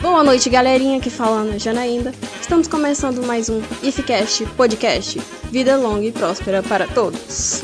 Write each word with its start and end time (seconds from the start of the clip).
Boa 0.00 0.22
noite, 0.22 0.50
galerinha, 0.50 1.00
que 1.00 1.08
falando 1.08 1.58
Janaína. 1.58 2.12
Estamos 2.40 2.68
começando 2.68 3.26
mais 3.26 3.48
um 3.48 3.60
IFCast 3.82 4.44
Podcast. 4.56 5.18
Vida 5.50 5.76
longa 5.76 6.04
e 6.04 6.12
próspera 6.12 6.62
para 6.62 6.86
todos. 6.86 7.62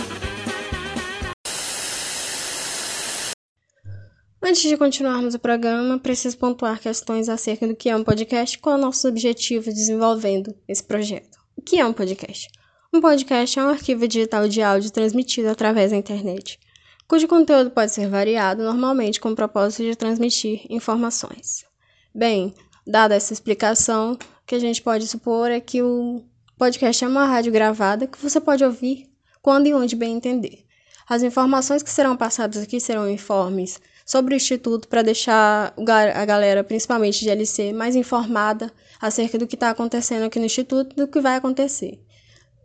Antes 4.43 4.63
de 4.63 4.77
continuarmos 4.77 5.35
o 5.35 5.39
programa, 5.39 5.99
preciso 5.99 6.39
pontuar 6.39 6.81
questões 6.81 7.29
acerca 7.29 7.69
do 7.69 7.77
que 7.77 7.89
é 7.89 7.97
um 7.97 8.03
podcast 8.03 8.57
e 8.57 8.61
qual 8.61 8.77
é 8.77 8.79
o 8.79 8.83
nosso 8.83 9.07
objetivo 9.07 9.67
desenvolvendo 9.67 10.55
esse 10.67 10.83
projeto. 10.83 11.39
O 11.57 11.63
que 11.63 11.79
é 11.79 11.87
um 11.87 11.93
podcast? 11.93 12.49
Um 12.93 13.01
podcast 13.01 13.59
é 13.59 13.63
um 13.63 13.69
arquivo 13.69 14.09
digital 14.09 14.49
de 14.49 14.63
áudio 14.63 14.91
transmitido 14.91 15.49
através 15.49 15.91
da 15.91 15.97
internet, 15.97 16.59
cujo 17.07 17.29
conteúdo 17.29 17.71
pode 17.71 17.93
ser 17.93 18.09
variado, 18.09 18.63
normalmente 18.63 19.21
com 19.21 19.31
o 19.31 19.37
propósito 19.37 19.83
de 19.83 19.97
transmitir 19.97 20.67
informações. 20.69 21.72
Bem, 22.15 22.55
dada 22.87 23.15
essa 23.15 23.33
explicação, 23.33 24.13
o 24.13 24.19
que 24.47 24.55
a 24.55 24.59
gente 24.59 24.83
pode 24.83 25.07
supor 25.07 25.51
é 25.51 25.61
que 25.61 25.81
o 25.81 26.23
podcast 26.59 27.03
é 27.03 27.09
uma 27.09 27.25
rádio 27.25 27.51
gravada 27.51 28.07
que 28.07 28.19
você 28.19 28.39
pode 28.39 28.63
ouvir 28.63 29.11
quando 29.41 29.67
e 29.67 29.73
onde 29.73 29.97
bem 29.97 30.17
entender. 30.17 30.67
As 31.09 31.23
informações 31.23 31.83
que 31.83 31.91
serão 31.91 32.15
passadas 32.15 32.63
aqui 32.63 32.79
serão 32.79 33.11
informes 33.11 33.81
sobre 34.05 34.35
o 34.35 34.37
Instituto 34.37 34.89
para 34.89 35.01
deixar 35.01 35.73
a 36.15 36.25
galera, 36.27 36.63
principalmente 36.63 37.21
de 37.21 37.31
LC, 37.31 37.73
mais 37.73 37.97
informada 37.97 38.71
acerca 39.01 39.39
do 39.39 39.47
que 39.47 39.57
está 39.57 39.71
acontecendo 39.71 40.25
aqui 40.25 40.39
no 40.39 40.45
Instituto 40.45 40.93
e 40.93 40.97
do 40.97 41.09
que 41.09 41.19
vai 41.19 41.37
acontecer. 41.37 41.99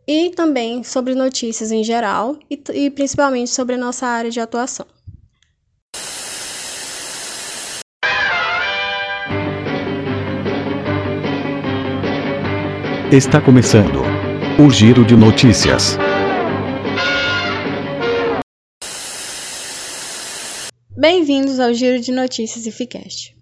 E 0.06 0.30
também 0.32 0.84
sobre 0.84 1.16
notícias 1.16 1.72
em 1.72 1.86
geral 1.86 2.38
e, 2.52 2.62
e 2.74 2.90
principalmente 2.90 3.50
sobre 3.50 3.76
a 3.76 3.78
nossa 3.78 4.06
área 4.06 4.30
de 4.30 4.42
atuação. 4.42 4.86
Está 13.10 13.40
começando 13.40 14.02
o 14.60 14.70
Giro 14.70 15.06
de 15.06 15.16
Notícias. 15.16 15.98
Bem-vindos 20.92 21.58
ao 21.58 21.74
Giro 21.74 22.02
de 22.02 22.12
Notícias 22.12 22.66
Ificast. 22.66 23.34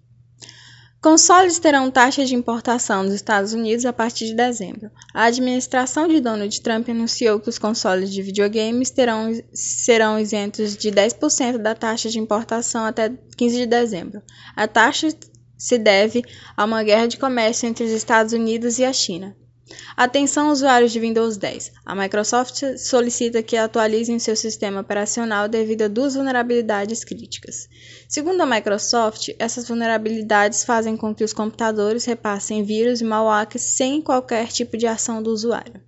Consoles 1.02 1.58
terão 1.58 1.90
taxa 1.90 2.24
de 2.24 2.36
importação 2.36 3.04
dos 3.04 3.14
Estados 3.14 3.54
Unidos 3.54 3.84
a 3.84 3.92
partir 3.92 4.26
de 4.26 4.34
dezembro. 4.34 4.88
A 5.12 5.24
administração 5.24 6.06
de 6.06 6.20
Donald 6.20 6.60
Trump 6.60 6.88
anunciou 6.88 7.40
que 7.40 7.48
os 7.48 7.58
consoles 7.58 8.12
de 8.12 8.22
videogames 8.22 8.90
terão, 8.90 9.32
serão 9.52 10.16
isentos 10.16 10.76
de 10.76 10.92
10% 10.92 11.58
da 11.58 11.74
taxa 11.74 12.08
de 12.08 12.20
importação 12.20 12.84
até 12.84 13.12
15 13.36 13.56
de 13.56 13.66
dezembro. 13.66 14.22
A 14.54 14.68
taxa 14.68 15.08
se 15.58 15.76
deve 15.76 16.22
a 16.56 16.64
uma 16.64 16.84
guerra 16.84 17.08
de 17.08 17.16
comércio 17.16 17.68
entre 17.68 17.82
os 17.82 17.90
Estados 17.90 18.32
Unidos 18.32 18.78
e 18.78 18.84
a 18.84 18.92
China. 18.92 19.34
Atenção 19.96 20.52
usuários 20.52 20.92
de 20.92 21.00
Windows 21.00 21.36
10. 21.36 21.72
A 21.84 21.94
Microsoft 21.94 22.62
solicita 22.78 23.42
que 23.42 23.56
atualizem 23.56 24.16
seu 24.18 24.36
sistema 24.36 24.80
operacional 24.80 25.48
devido 25.48 25.82
a 25.82 25.88
duas 25.88 26.14
vulnerabilidades 26.14 27.02
críticas. 27.02 27.68
Segundo 28.08 28.40
a 28.42 28.46
Microsoft, 28.46 29.30
essas 29.38 29.66
vulnerabilidades 29.66 30.62
fazem 30.62 30.96
com 30.96 31.12
que 31.12 31.24
os 31.24 31.32
computadores 31.32 32.04
repassem 32.04 32.62
vírus 32.62 33.00
e 33.00 33.04
malwares 33.04 33.62
sem 33.62 34.00
qualquer 34.00 34.48
tipo 34.48 34.76
de 34.76 34.86
ação 34.86 35.20
do 35.20 35.30
usuário. 35.30 35.80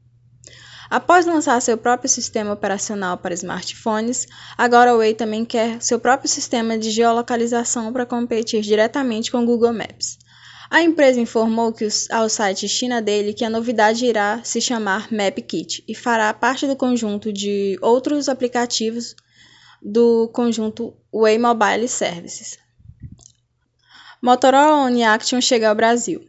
Após 0.90 1.26
lançar 1.26 1.60
seu 1.60 1.76
próprio 1.76 2.08
sistema 2.08 2.52
operacional 2.52 3.18
para 3.18 3.34
smartphones, 3.34 4.26
agora 4.56 4.90
a 4.90 4.94
Huawei 4.94 5.14
também 5.14 5.44
quer 5.44 5.80
seu 5.82 6.00
próprio 6.00 6.28
sistema 6.28 6.78
de 6.78 6.90
geolocalização 6.90 7.92
para 7.92 8.06
competir 8.06 8.62
diretamente 8.62 9.30
com 9.30 9.44
Google 9.44 9.72
Maps. 9.72 10.18
A 10.70 10.82
empresa 10.82 11.18
informou 11.18 11.72
que 11.72 11.88
ao 12.10 12.28
site 12.28 12.68
China 12.68 13.00
Daily 13.00 13.32
que 13.32 13.44
a 13.44 13.50
novidade 13.50 14.04
irá 14.04 14.42
se 14.44 14.60
chamar 14.60 15.10
MapKit 15.10 15.82
e 15.88 15.94
fará 15.94 16.32
parte 16.34 16.66
do 16.66 16.76
conjunto 16.76 17.32
de 17.32 17.78
outros 17.80 18.28
aplicativos 18.28 19.16
do 19.80 20.28
conjunto 20.28 20.94
Way 21.12 21.38
Mobile 21.38 21.88
Services. 21.88 22.58
Motorola 24.20 24.84
One 24.84 25.02
Action 25.04 25.40
chega 25.40 25.70
ao 25.70 25.74
Brasil. 25.74 26.28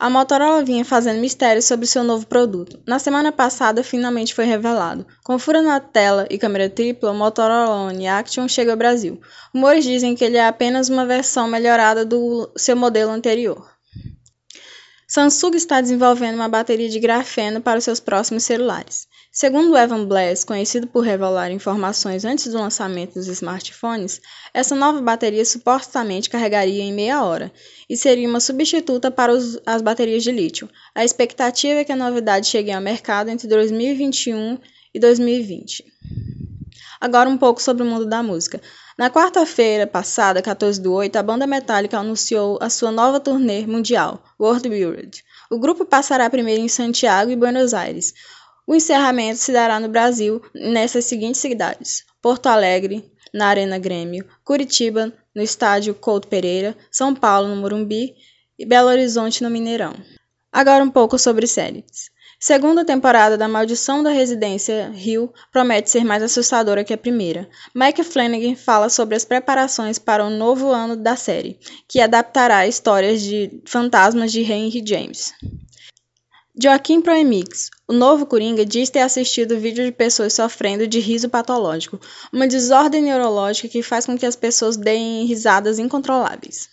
A 0.00 0.08
Motorola 0.08 0.64
vinha 0.64 0.82
fazendo 0.82 1.20
mistério 1.20 1.60
sobre 1.60 1.86
seu 1.86 2.02
novo 2.02 2.26
produto. 2.26 2.80
Na 2.86 2.98
semana 2.98 3.30
passada, 3.30 3.84
finalmente 3.84 4.34
foi 4.34 4.46
revelado. 4.46 5.06
Com 5.22 5.38
fura 5.38 5.60
na 5.60 5.78
tela 5.78 6.26
e 6.30 6.38
câmera 6.38 6.70
tripla, 6.70 7.10
o 7.10 7.14
Motorola 7.14 7.90
One 7.90 8.08
Action 8.08 8.48
chega 8.48 8.70
ao 8.70 8.78
Brasil. 8.78 9.20
Rumores 9.54 9.84
dizem 9.84 10.16
que 10.16 10.24
ele 10.24 10.38
é 10.38 10.46
apenas 10.46 10.88
uma 10.88 11.04
versão 11.04 11.46
melhorada 11.46 12.02
do 12.02 12.50
seu 12.56 12.74
modelo 12.74 13.10
anterior. 13.10 13.70
Samsung 15.06 15.54
está 15.54 15.82
desenvolvendo 15.82 16.36
uma 16.36 16.48
bateria 16.48 16.88
de 16.88 16.98
grafeno 16.98 17.60
para 17.60 17.78
os 17.78 17.84
seus 17.84 18.00
próximos 18.00 18.44
celulares. 18.44 19.06
Segundo 19.32 19.76
Evan 19.76 20.06
Blass, 20.06 20.42
conhecido 20.42 20.88
por 20.88 21.04
revelar 21.04 21.52
informações 21.52 22.24
antes 22.24 22.50
do 22.50 22.58
lançamento 22.58 23.14
dos 23.14 23.28
smartphones, 23.28 24.20
essa 24.52 24.74
nova 24.74 25.00
bateria 25.00 25.44
supostamente 25.44 26.28
carregaria 26.28 26.82
em 26.82 26.92
meia 26.92 27.22
hora 27.22 27.52
e 27.88 27.96
seria 27.96 28.28
uma 28.28 28.40
substituta 28.40 29.08
para 29.08 29.32
os, 29.32 29.56
as 29.64 29.82
baterias 29.82 30.24
de 30.24 30.32
lítio. 30.32 30.68
A 30.92 31.04
expectativa 31.04 31.78
é 31.78 31.84
que 31.84 31.92
a 31.92 31.96
novidade 31.96 32.48
chegue 32.48 32.72
ao 32.72 32.80
mercado 32.80 33.28
entre 33.28 33.46
2021 33.46 34.58
e 34.92 34.98
2020. 34.98 35.84
Agora 37.00 37.30
um 37.30 37.38
pouco 37.38 37.62
sobre 37.62 37.84
o 37.84 37.86
mundo 37.86 38.06
da 38.06 38.24
música. 38.24 38.60
Na 38.98 39.08
quarta-feira 39.08 39.86
passada, 39.86 40.42
14 40.42 40.80
do 40.80 40.92
8, 40.92 41.14
a 41.16 41.22
banda 41.22 41.46
Metallica 41.46 41.98
anunciou 41.98 42.58
a 42.60 42.68
sua 42.68 42.90
nova 42.90 43.20
turnê 43.20 43.64
mundial, 43.64 44.24
World 44.38 44.68
World. 44.68 45.24
O 45.48 45.58
grupo 45.58 45.84
passará 45.84 46.28
primeiro 46.28 46.60
em 46.60 46.68
Santiago 46.68 47.30
e 47.30 47.36
Buenos 47.36 47.72
Aires. 47.72 48.12
O 48.70 48.74
encerramento 48.76 49.40
se 49.40 49.50
dará 49.50 49.80
no 49.80 49.88
Brasil 49.88 50.40
nessas 50.54 51.04
seguintes 51.04 51.40
cidades: 51.40 52.04
Porto 52.22 52.46
Alegre, 52.46 53.04
na 53.34 53.48
Arena 53.48 53.80
Grêmio, 53.80 54.24
Curitiba, 54.44 55.12
no 55.34 55.42
estádio 55.42 55.92
Couto 55.92 56.28
Pereira, 56.28 56.76
São 56.88 57.12
Paulo, 57.12 57.48
no 57.48 57.56
Morumbi 57.56 58.14
e 58.56 58.64
Belo 58.64 58.88
Horizonte, 58.88 59.42
no 59.42 59.50
Mineirão. 59.50 59.92
Agora 60.52 60.84
um 60.84 60.88
pouco 60.88 61.18
sobre 61.18 61.48
séries. 61.48 62.12
Segunda 62.38 62.84
temporada 62.84 63.36
da 63.36 63.48
Maldição 63.48 64.04
da 64.04 64.10
Residência 64.10 64.92
Hill 64.94 65.34
promete 65.50 65.90
ser 65.90 66.04
mais 66.04 66.22
assustadora 66.22 66.84
que 66.84 66.94
a 66.94 66.98
primeira. 66.98 67.48
Mike 67.74 68.04
Flanagan 68.04 68.54
fala 68.54 68.88
sobre 68.88 69.16
as 69.16 69.24
preparações 69.24 69.98
para 69.98 70.24
o 70.24 70.30
novo 70.30 70.70
ano 70.70 70.94
da 70.94 71.16
série, 71.16 71.58
que 71.88 72.00
adaptará 72.00 72.68
histórias 72.68 73.20
de 73.20 73.60
fantasmas 73.66 74.30
de 74.30 74.42
Henry 74.42 74.80
James. 74.86 75.34
Joaquim 76.62 77.00
Proemix, 77.00 77.70
o 77.88 77.92
novo 77.94 78.26
Coringa, 78.26 78.66
diz 78.66 78.90
ter 78.90 79.00
assistido 79.00 79.58
vídeo 79.58 79.82
de 79.82 79.92
pessoas 79.92 80.34
sofrendo 80.34 80.86
de 80.86 81.00
riso 81.00 81.26
patológico, 81.26 81.98
uma 82.30 82.46
desordem 82.46 83.00
neurológica 83.00 83.66
que 83.66 83.82
faz 83.82 84.04
com 84.04 84.18
que 84.18 84.26
as 84.26 84.36
pessoas 84.36 84.76
deem 84.76 85.24
risadas 85.24 85.78
incontroláveis. 85.78 86.68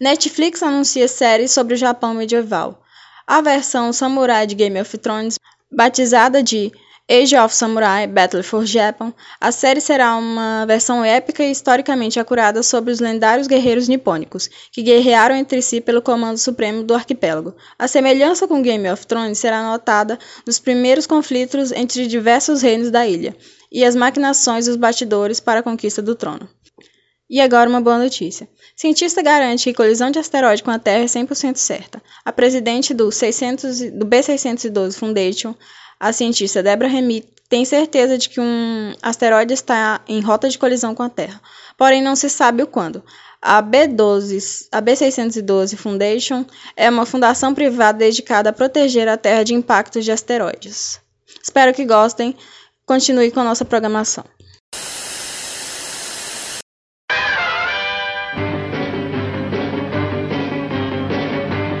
Netflix 0.00 0.64
anuncia 0.64 1.06
série 1.06 1.46
sobre 1.46 1.74
o 1.74 1.76
Japão 1.76 2.12
medieval. 2.12 2.82
A 3.24 3.40
versão 3.40 3.92
samurai 3.92 4.48
de 4.48 4.56
Game 4.56 4.80
of 4.80 4.98
Thrones, 4.98 5.38
batizada 5.70 6.42
de 6.42 6.72
Age 7.10 7.36
of 7.36 7.54
Samurai 7.54 8.06
Battle 8.06 8.44
for 8.44 8.64
Japan, 8.64 9.12
a 9.40 9.50
série 9.50 9.80
será 9.80 10.16
uma 10.16 10.64
versão 10.66 11.04
épica 11.04 11.42
e 11.42 11.50
historicamente 11.50 12.20
acurada 12.20 12.62
sobre 12.62 12.92
os 12.92 13.00
lendários 13.00 13.48
guerreiros 13.48 13.88
nipônicos, 13.88 14.48
que 14.70 14.82
guerrearam 14.82 15.34
entre 15.34 15.60
si 15.60 15.80
pelo 15.80 16.00
comando 16.00 16.38
supremo 16.38 16.84
do 16.84 16.94
arquipélago. 16.94 17.54
A 17.76 17.88
semelhança 17.88 18.46
com 18.46 18.62
Game 18.62 18.88
of 18.88 19.06
Thrones 19.06 19.38
será 19.38 19.62
notada 19.62 20.18
nos 20.46 20.60
primeiros 20.60 21.06
conflitos 21.06 21.72
entre 21.72 22.06
diversos 22.06 22.62
reinos 22.62 22.90
da 22.90 23.06
ilha 23.06 23.36
e 23.70 23.84
as 23.84 23.96
maquinações 23.96 24.66
dos 24.66 24.76
bastidores 24.76 25.40
para 25.40 25.60
a 25.60 25.62
conquista 25.62 26.00
do 26.00 26.14
trono. 26.14 26.48
E 27.28 27.40
agora 27.40 27.68
uma 27.68 27.80
boa 27.80 27.98
notícia. 27.98 28.48
Cientista 28.76 29.22
garante 29.22 29.64
que 29.64 29.74
colisão 29.74 30.10
de 30.10 30.18
asteroide 30.18 30.62
com 30.62 30.70
a 30.70 30.78
Terra 30.78 31.02
é 31.02 31.06
100% 31.06 31.56
certa. 31.56 32.02
A 32.24 32.30
presidente 32.30 32.92
do, 32.92 33.10
600, 33.10 33.90
do 33.92 34.06
B612 34.06 34.98
Foundation 34.98 35.54
a 36.02 36.12
cientista 36.12 36.64
Deborah 36.64 36.90
Remy 36.90 37.24
tem 37.48 37.64
certeza 37.64 38.18
de 38.18 38.28
que 38.28 38.40
um 38.40 38.92
asteroide 39.00 39.54
está 39.54 40.00
em 40.08 40.20
rota 40.20 40.48
de 40.48 40.58
colisão 40.58 40.96
com 40.96 41.04
a 41.04 41.08
Terra, 41.08 41.40
porém 41.78 42.02
não 42.02 42.16
se 42.16 42.28
sabe 42.28 42.60
o 42.60 42.66
quando. 42.66 43.04
A 43.40 43.62
B12, 43.62 44.66
a 44.72 44.82
B612 44.82 45.76
Foundation 45.76 46.44
é 46.76 46.90
uma 46.90 47.06
fundação 47.06 47.54
privada 47.54 47.98
dedicada 47.98 48.50
a 48.50 48.52
proteger 48.52 49.06
a 49.06 49.16
Terra 49.16 49.44
de 49.44 49.54
impactos 49.54 50.04
de 50.04 50.10
asteroides. 50.10 51.00
Espero 51.40 51.72
que 51.72 51.84
gostem. 51.84 52.34
Continue 52.84 53.30
com 53.30 53.38
a 53.38 53.44
nossa 53.44 53.64
programação. 53.64 54.24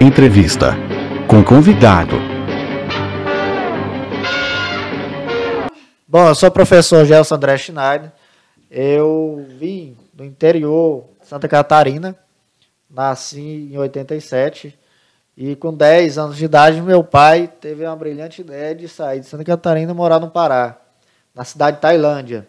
Entrevista 0.00 0.76
com 1.26 1.42
convidado 1.42 2.31
Bom, 6.12 6.28
eu 6.28 6.34
sou 6.34 6.50
o 6.50 6.52
professor 6.52 7.06
Gelson 7.06 7.36
André 7.36 7.56
Schneider. 7.56 8.12
Eu 8.70 9.46
vim 9.58 9.96
do 10.12 10.22
interior 10.22 11.06
Santa 11.22 11.48
Catarina, 11.48 12.14
nasci 12.90 13.70
em 13.72 13.78
87 13.78 14.78
e 15.34 15.56
com 15.56 15.72
10 15.72 16.18
anos 16.18 16.36
de 16.36 16.44
idade 16.44 16.82
meu 16.82 17.02
pai 17.02 17.50
teve 17.58 17.86
uma 17.86 17.96
brilhante 17.96 18.42
ideia 18.42 18.74
de 18.74 18.88
sair 18.88 19.20
de 19.20 19.26
Santa 19.26 19.42
Catarina 19.42 19.90
e 19.90 19.94
morar 19.94 20.20
no 20.20 20.30
Pará, 20.30 20.78
na 21.34 21.44
cidade 21.44 21.78
de 21.78 21.80
Tailândia. 21.80 22.46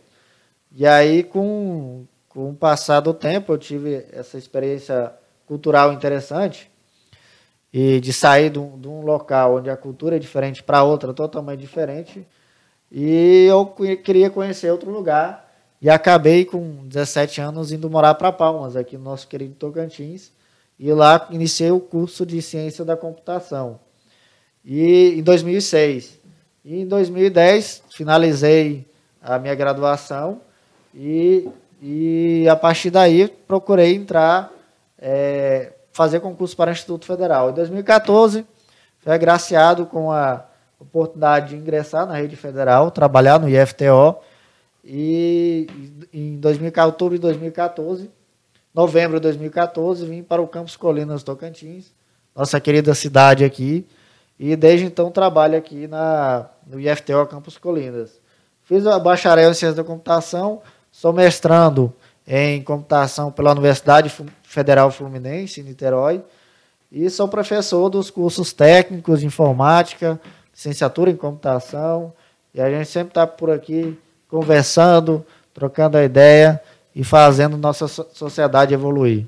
E 0.69 0.85
aí 0.85 1.23
com, 1.23 2.03
com 2.27 2.49
o 2.49 2.53
passar 2.53 2.99
do 2.99 3.13
tempo 3.13 3.53
eu 3.53 3.57
tive 3.57 4.05
essa 4.11 4.37
experiência 4.37 5.13
cultural 5.47 5.93
interessante 5.93 6.69
e 7.71 8.01
de 8.01 8.11
sair 8.11 8.49
de 8.49 8.59
um, 8.59 8.77
de 8.77 8.89
um 8.89 9.05
local 9.05 9.55
onde 9.55 9.69
a 9.69 9.77
cultura 9.77 10.17
é 10.17 10.19
diferente 10.19 10.61
para 10.61 10.83
outra 10.83 11.13
totalmente 11.13 11.61
diferente. 11.61 12.27
E 12.95 13.45
eu 13.45 13.65
queria 14.03 14.29
conhecer 14.29 14.69
outro 14.69 14.91
lugar 14.91 15.51
e 15.81 15.89
acabei 15.89 16.45
com 16.45 16.87
17 16.87 17.41
anos 17.41 17.71
indo 17.71 17.89
morar 17.89 18.13
para 18.13 18.31
Palmas, 18.31 18.75
aqui 18.75 18.95
no 18.95 19.03
nosso 19.03 19.27
querido 19.27 19.55
Tocantins. 19.55 20.31
E 20.77 20.93
lá 20.93 21.27
iniciei 21.31 21.71
o 21.71 21.79
curso 21.79 22.23
de 22.23 22.39
Ciência 22.39 22.85
da 22.85 22.95
Computação. 22.95 23.79
E 24.63 25.15
em 25.17 25.23
2006. 25.23 26.19
E 26.63 26.81
em 26.81 26.87
2010 26.87 27.81
finalizei 27.95 28.87
a 29.19 29.39
minha 29.39 29.55
graduação 29.55 30.41
e, 30.93 31.49
e 31.81 32.47
a 32.47 32.55
partir 32.55 32.91
daí 32.91 33.27
procurei 33.27 33.95
entrar 33.95 34.51
é, 34.99 35.73
fazer 35.91 36.19
concurso 36.19 36.55
para 36.55 36.69
o 36.69 36.73
Instituto 36.73 37.05
Federal. 37.07 37.49
Em 37.49 37.53
2014, 37.53 38.45
fui 38.99 39.11
agraciado 39.11 39.87
com 39.87 40.11
a 40.11 40.45
oportunidade 40.83 41.49
de 41.49 41.55
ingressar 41.55 42.05
na 42.05 42.15
rede 42.15 42.35
federal, 42.35 42.91
trabalhar 42.91 43.39
no 43.39 43.49
IFTO. 43.49 44.17
E 44.83 45.67
em 46.13 46.37
2014, 46.37 46.91
outubro 46.91 47.15
de 47.15 47.21
2014, 47.21 48.11
novembro 48.73 49.17
de 49.17 49.23
2014, 49.23 50.05
vim 50.05 50.21
para 50.21 50.41
o 50.41 50.47
Campus 50.47 50.75
Colinas 50.75 51.23
Tocantins, 51.23 51.93
nossa 52.35 52.59
querida 52.59 52.93
cidade 52.93 53.43
aqui. 53.43 53.85
E 54.39 54.55
desde 54.55 54.85
então 54.85 55.09
trabalho 55.09 55.57
aqui 55.57 55.87
na, 55.87 56.49
no 56.67 56.79
IFTO 56.79 57.25
Campus 57.27 57.57
Colinas. 57.57 58.19
Fiz 58.63 58.85
a 58.87 58.97
bacharel 58.97 59.51
em 59.51 59.53
Ciência 59.53 59.75
da 59.75 59.83
Computação, 59.83 60.61
sou 60.91 61.13
mestrando 61.13 61.93
em 62.27 62.61
computação 62.61 63.31
pela 63.31 63.51
Universidade 63.51 64.11
Federal 64.43 64.89
Fluminense, 64.89 65.61
em 65.61 65.63
Niterói, 65.63 66.23
e 66.91 67.09
sou 67.09 67.27
professor 67.27 67.89
dos 67.89 68.09
cursos 68.09 68.53
técnicos 68.53 69.19
de 69.19 69.25
informática, 69.25 70.19
licenciatura 70.53 71.09
em 71.09 71.15
computação, 71.15 72.13
e 72.53 72.61
a 72.61 72.69
gente 72.69 72.87
sempre 72.87 73.09
está 73.09 73.25
por 73.25 73.49
aqui 73.49 73.97
conversando, 74.29 75.25
trocando 75.53 75.97
a 75.97 76.03
ideia 76.03 76.61
e 76.95 77.03
fazendo 77.03 77.57
nossa 77.57 77.87
sociedade 77.87 78.73
evoluir. 78.73 79.27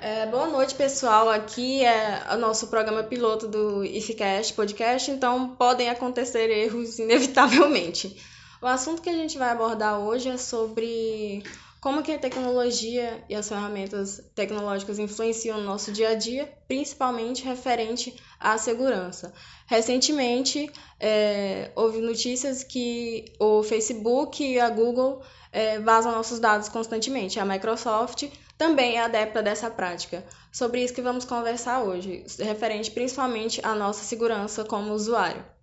É, 0.00 0.26
boa 0.26 0.46
noite, 0.46 0.74
pessoal. 0.74 1.28
Aqui 1.28 1.84
é 1.84 2.22
o 2.32 2.36
nosso 2.36 2.68
programa 2.68 3.02
piloto 3.02 3.48
do 3.48 3.84
IFCast 3.84 4.52
Podcast, 4.52 5.10
então 5.10 5.48
podem 5.48 5.88
acontecer 5.88 6.48
erros 6.50 6.98
inevitavelmente. 7.00 8.16
O 8.62 8.66
assunto 8.66 9.02
que 9.02 9.10
a 9.10 9.14
gente 9.14 9.36
vai 9.36 9.50
abordar 9.50 9.98
hoje 9.98 10.28
é 10.28 10.36
sobre 10.36 11.42
como 11.80 12.02
que 12.02 12.12
a 12.12 12.18
tecnologia 12.18 13.24
e 13.28 13.34
as 13.34 13.48
ferramentas 13.48 14.20
tecnológicas 14.34 14.98
influenciam 14.98 15.58
no 15.58 15.64
nosso 15.64 15.92
dia 15.92 16.10
a 16.10 16.14
dia, 16.14 16.52
principalmente 16.66 17.44
referente 17.44 18.14
à 18.40 18.58
segurança. 18.58 19.32
Recentemente, 19.66 20.70
é, 20.98 21.70
houve 21.74 22.00
notícias 22.00 22.64
que 22.64 23.32
o 23.38 23.62
Facebook 23.62 24.42
e 24.42 24.58
a 24.58 24.68
Google 24.70 25.22
é, 25.52 25.78
vazam 25.78 26.12
nossos 26.12 26.38
dados 26.38 26.68
constantemente. 26.68 27.38
A 27.38 27.44
Microsoft 27.44 28.28
também 28.58 28.96
é 28.96 29.00
adepta 29.00 29.42
dessa 29.42 29.70
prática. 29.70 30.24
Sobre 30.52 30.82
isso 30.82 30.94
que 30.94 31.02
vamos 31.02 31.24
conversar 31.24 31.82
hoje, 31.82 32.24
referente 32.38 32.90
principalmente 32.90 33.60
à 33.62 33.74
nossa 33.74 34.04
segurança 34.04 34.64
como 34.64 34.92
usuário. 34.92 35.55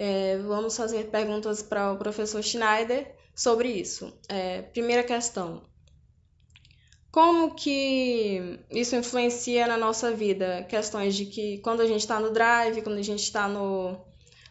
É, 0.00 0.38
vamos 0.38 0.76
fazer 0.76 1.10
perguntas 1.10 1.60
para 1.60 1.92
o 1.92 1.98
professor 1.98 2.40
Schneider 2.40 3.16
sobre 3.34 3.68
isso. 3.68 4.16
É, 4.28 4.62
primeira 4.62 5.02
questão. 5.02 5.60
Como 7.10 7.52
que 7.56 8.60
isso 8.70 8.94
influencia 8.94 9.66
na 9.66 9.76
nossa 9.76 10.12
vida? 10.12 10.64
Questões 10.68 11.16
de 11.16 11.26
que 11.26 11.58
quando 11.58 11.80
a 11.80 11.86
gente 11.86 12.02
está 12.02 12.20
no 12.20 12.30
Drive, 12.30 12.82
quando 12.82 12.98
a 12.98 13.02
gente 13.02 13.24
está 13.24 13.48
no 13.48 14.06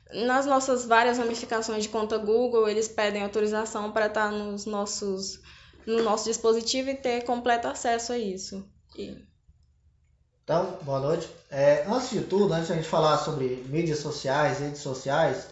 nas 0.10 0.46
nossas 0.46 0.86
várias 0.86 1.18
ramificações 1.18 1.84
de 1.84 1.90
conta 1.90 2.18
Google, 2.18 2.68
eles 2.68 2.88
pedem 2.88 3.24
autorização 3.24 3.92
para 3.92 4.08
estar 4.08 4.32
tá 4.32 4.32
nos 4.32 4.66
nossos 4.66 5.40
no 5.86 6.04
nosso 6.04 6.26
dispositivo 6.26 6.90
e 6.90 6.96
ter 6.96 7.24
completo 7.24 7.68
acesso 7.70 8.12
a 8.12 8.18
isso. 8.18 8.68
E... 8.98 9.16
Então, 10.48 10.78
boa 10.84 11.02
noite. 11.02 11.30
É, 11.52 11.84
antes 11.90 12.10
de 12.10 12.22
tudo, 12.22 12.54
antes 12.54 12.68
de 12.68 12.72
a 12.72 12.76
gente 12.78 12.88
falar 12.88 13.18
sobre 13.18 13.66
mídias 13.68 14.00
sociais, 14.00 14.60
redes 14.60 14.80
sociais, 14.80 15.50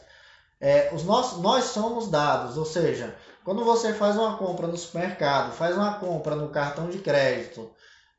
é, 0.58 0.90
os 0.94 1.04
nossos, 1.04 1.42
nós 1.42 1.66
somos 1.66 2.10
dados, 2.10 2.56
ou 2.56 2.64
seja, 2.64 3.14
quando 3.44 3.66
você 3.66 3.92
faz 3.94 4.16
uma 4.16 4.38
compra 4.38 4.68
no 4.68 4.78
supermercado, 4.78 5.52
faz 5.52 5.76
uma 5.76 6.00
compra 6.00 6.38
no 6.38 6.48
cartão 6.48 6.90
de 6.90 7.00
crédito 7.00 7.70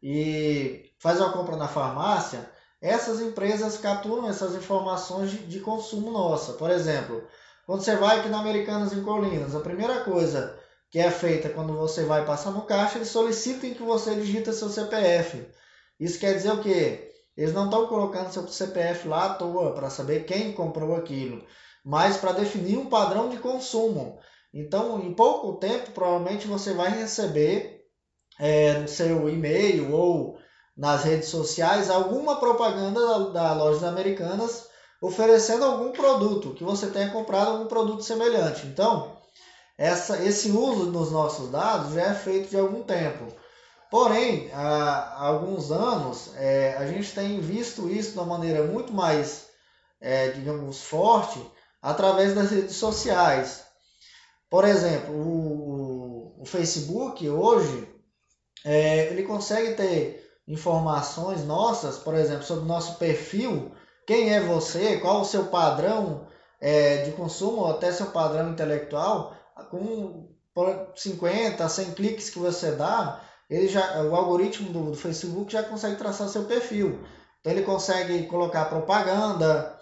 e 0.03 0.93
faz 0.99 1.19
uma 1.19 1.33
compra 1.33 1.57
na 1.57 1.67
farmácia, 1.67 2.47
essas 2.79 3.23
empresas 3.23 3.79
capturam 3.79 4.29
essas 4.29 4.55
informações 4.55 5.31
de, 5.31 5.39
de 5.47 5.61
consumo 5.61 6.11
nossa. 6.11 6.53
Por 6.53 6.71
exemplo, 6.71 7.27
quando 7.65 7.81
você 7.81 7.97
vai 7.97 8.19
aqui 8.21 8.29
na 8.29 8.41
Americanas 8.41 8.93
em 8.93 9.03
Colinas, 9.03 9.55
a 9.55 9.61
primeira 9.61 10.01
coisa 10.01 10.55
que 10.91 10.99
é 10.99 11.11
feita 11.11 11.49
quando 11.49 11.73
você 11.73 12.05
vai 12.05 12.27
passar 12.27 12.51
no 12.51 12.67
caixa, 12.67 12.99
eles 12.99 13.09
solicitam 13.09 13.73
que 13.73 13.83
você 13.83 14.15
digita 14.15 14.53
seu 14.53 14.69
CPF. 14.69 15.57
Isso 15.99 16.19
quer 16.19 16.35
dizer 16.35 16.53
o 16.53 16.63
quê? 16.63 17.11
Eles 17.37 17.53
não 17.53 17.67
estão 17.67 17.87
colocando 17.87 18.33
seu 18.33 18.47
CPF 18.49 19.09
lá 19.09 19.27
à 19.27 19.35
toa 19.35 19.75
para 19.75 19.91
saber 19.91 20.25
quem 20.25 20.53
comprou 20.53 20.97
aquilo 20.97 21.43
mas 21.87 22.17
para 22.17 22.33
definir 22.33 22.77
um 22.77 22.87
padrão 22.87 23.29
de 23.29 23.39
consumo. 23.39 24.19
Então, 24.53 25.01
em 25.01 25.15
pouco 25.15 25.53
tempo, 25.61 25.93
provavelmente 25.93 26.49
você 26.49 26.75
vai 26.75 26.91
receber 26.91 27.85
é, 28.41 28.81
no 28.81 28.89
seu 28.89 29.29
e-mail 29.29 29.95
ou 29.95 30.37
nas 30.77 31.05
redes 31.05 31.29
sociais 31.29 31.89
alguma 31.89 32.41
propaganda 32.41 33.01
da, 33.01 33.19
da 33.29 33.55
Lojas 33.55 33.85
Americanas 33.85 34.67
oferecendo 35.01 35.65
algum 35.65 35.93
produto, 35.93 36.55
que 36.55 36.65
você 36.65 36.89
tenha 36.89 37.11
comprado 37.11 37.53
algum 37.53 37.67
produto 37.67 38.03
semelhante. 38.03 38.67
Então, 38.67 39.17
essa, 39.79 40.21
esse 40.25 40.51
uso 40.51 40.91
dos 40.91 41.13
nossos 41.13 41.53
dados 41.53 41.95
já 41.95 42.03
é 42.03 42.15
feito 42.15 42.51
de 42.51 42.59
algum 42.59 42.83
tempo. 42.83 43.33
Porém, 43.91 44.51
há, 44.53 45.25
alguns 45.27 45.71
anos, 45.71 46.33
é, 46.37 46.77
a 46.77 46.87
gente 46.87 47.15
tem 47.15 47.41
visto 47.41 47.89
isso 47.89 48.13
de 48.13 48.19
uma 48.19 48.27
maneira 48.27 48.65
muito 48.65 48.93
mais, 48.93 49.49
é, 50.01 50.31
digamos, 50.31 50.83
forte, 50.83 51.41
através 51.81 52.35
das 52.35 52.51
redes 52.51 52.77
sociais. 52.77 53.65
Por 54.51 54.65
exemplo, 54.65 55.15
o, 55.15 56.43
o 56.43 56.45
Facebook 56.45 57.29
hoje 57.29 57.89
é, 58.65 59.07
ele 59.07 59.23
consegue 59.23 59.75
ter 59.75 60.27
informações 60.49 61.45
nossas, 61.45 61.99
por 61.99 62.15
exemplo, 62.15 62.45
sobre 62.45 62.65
o 62.65 62.69
nosso 62.69 62.97
perfil, 62.97 63.73
quem 64.07 64.33
é 64.33 64.41
você, 64.41 64.99
qual 64.99 65.21
o 65.21 65.25
seu 65.25 65.47
padrão 65.47 66.29
é, 66.61 66.99
de 67.03 67.13
consumo, 67.13 67.63
ou 67.63 67.71
até 67.71 67.93
seu 67.93 68.07
padrão 68.07 68.51
intelectual, 68.51 69.37
com 69.71 70.29
50, 70.95 71.69
100 71.69 71.93
cliques 71.93 72.31
que 72.31 72.39
você 72.39 72.73
dá, 72.73 73.21
ele 73.49 73.69
já, 73.69 74.03
o 74.03 74.15
algoritmo 74.15 74.73
do, 74.73 74.91
do 74.91 74.97
Facebook 74.97 75.53
já 75.53 75.63
consegue 75.63 75.97
traçar 75.97 76.29
seu 76.29 76.45
perfil. 76.45 77.01
Então 77.41 77.53
ele 77.53 77.63
consegue 77.63 78.25
colocar 78.25 78.65
propaganda, 78.67 79.79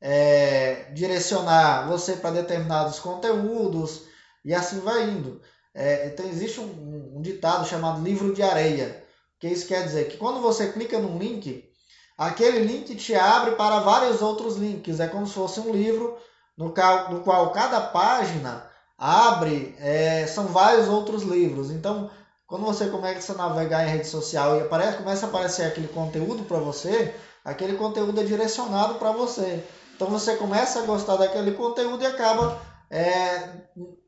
é, 0.00 0.90
direcionar 0.92 1.88
você 1.88 2.16
para 2.16 2.42
determinados 2.42 2.98
conteúdos 2.98 4.02
e 4.44 4.52
assim 4.52 4.80
vai 4.80 5.04
indo. 5.04 5.40
É, 5.74 6.06
então 6.08 6.26
existe 6.26 6.60
um, 6.60 7.16
um, 7.16 7.22
ditado 7.22 7.66
chamado 7.66 8.02
livro 8.02 8.34
de 8.34 8.42
areia, 8.42 9.04
que 9.40 9.48
isso 9.48 9.66
quer 9.66 9.84
dizer 9.84 10.08
que 10.08 10.16
quando 10.16 10.40
você 10.40 10.72
clica 10.72 10.98
num 10.98 11.18
link, 11.18 11.68
aquele 12.18 12.60
link 12.60 12.94
te 12.96 13.14
abre 13.14 13.52
para 13.52 13.80
vários 13.80 14.20
outros 14.22 14.56
links. 14.56 15.00
É 15.00 15.08
como 15.08 15.26
se 15.26 15.34
fosse 15.34 15.60
um 15.60 15.72
livro 15.72 16.16
no 16.56 16.72
qual, 16.72 17.12
no 17.12 17.20
qual 17.20 17.50
cada 17.50 17.80
página 17.80 18.68
abre, 18.98 19.74
é, 19.78 20.26
são 20.26 20.46
vários 20.46 20.88
outros 20.88 21.22
livros. 21.22 21.70
Então, 21.70 22.10
quando 22.54 22.66
você 22.66 22.86
começa 22.86 23.32
a 23.32 23.36
navegar 23.36 23.84
em 23.84 23.90
rede 23.90 24.06
social 24.06 24.56
e 24.56 24.60
aparece, 24.60 24.98
começa 24.98 25.26
a 25.26 25.28
aparecer 25.28 25.64
aquele 25.64 25.88
conteúdo 25.88 26.44
para 26.44 26.58
você, 26.58 27.12
aquele 27.44 27.76
conteúdo 27.76 28.20
é 28.20 28.22
direcionado 28.22 28.94
para 28.94 29.10
você. 29.10 29.66
Então 29.96 30.06
você 30.06 30.36
começa 30.36 30.78
a 30.78 30.86
gostar 30.86 31.16
daquele 31.16 31.50
conteúdo 31.50 32.04
e 32.04 32.06
acaba 32.06 32.62
é, 32.88 33.48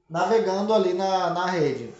navegando 0.09 0.73
ali 0.73 0.95
na, 0.95 1.31
na 1.31 1.47
rede. 1.47 1.93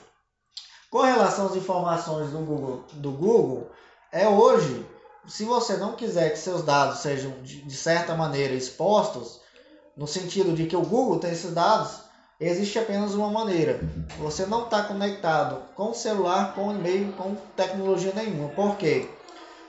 Com 0.88 1.00
relação 1.00 1.47
às 1.47 1.57
informações 1.57 2.31
do 2.31 2.38
Google, 2.38 2.85
do 2.93 3.11
Google, 3.11 3.69
é 4.12 4.29
hoje, 4.29 4.87
se 5.26 5.45
você 5.45 5.76
não 5.76 5.97
quiser 5.97 6.31
que 6.31 6.38
seus 6.38 6.62
dados 6.62 7.00
sejam 7.00 7.33
de, 7.43 7.62
de 7.62 7.76
certa 7.76 8.15
maneira 8.15 8.55
expostos, 8.55 9.41
no 9.97 10.07
sentido 10.07 10.55
de 10.55 10.67
que 10.67 10.76
o 10.76 10.83
Google 10.83 11.19
tem 11.19 11.33
esses 11.33 11.53
dados, 11.53 12.05
existe 12.40 12.78
apenas 12.78 13.14
uma 13.14 13.31
maneira. 13.31 13.81
Você 14.19 14.47
não 14.47 14.64
está 14.64 14.83
conectado 14.83 15.62
com 15.75 15.90
o 15.90 15.95
celular, 15.95 16.55
com 16.55 16.73
e-mail, 16.73 17.12
com 17.12 17.35
tecnologia 17.57 18.12
nenhuma. 18.14 18.49
Por 18.50 18.76
quê? 18.76 19.09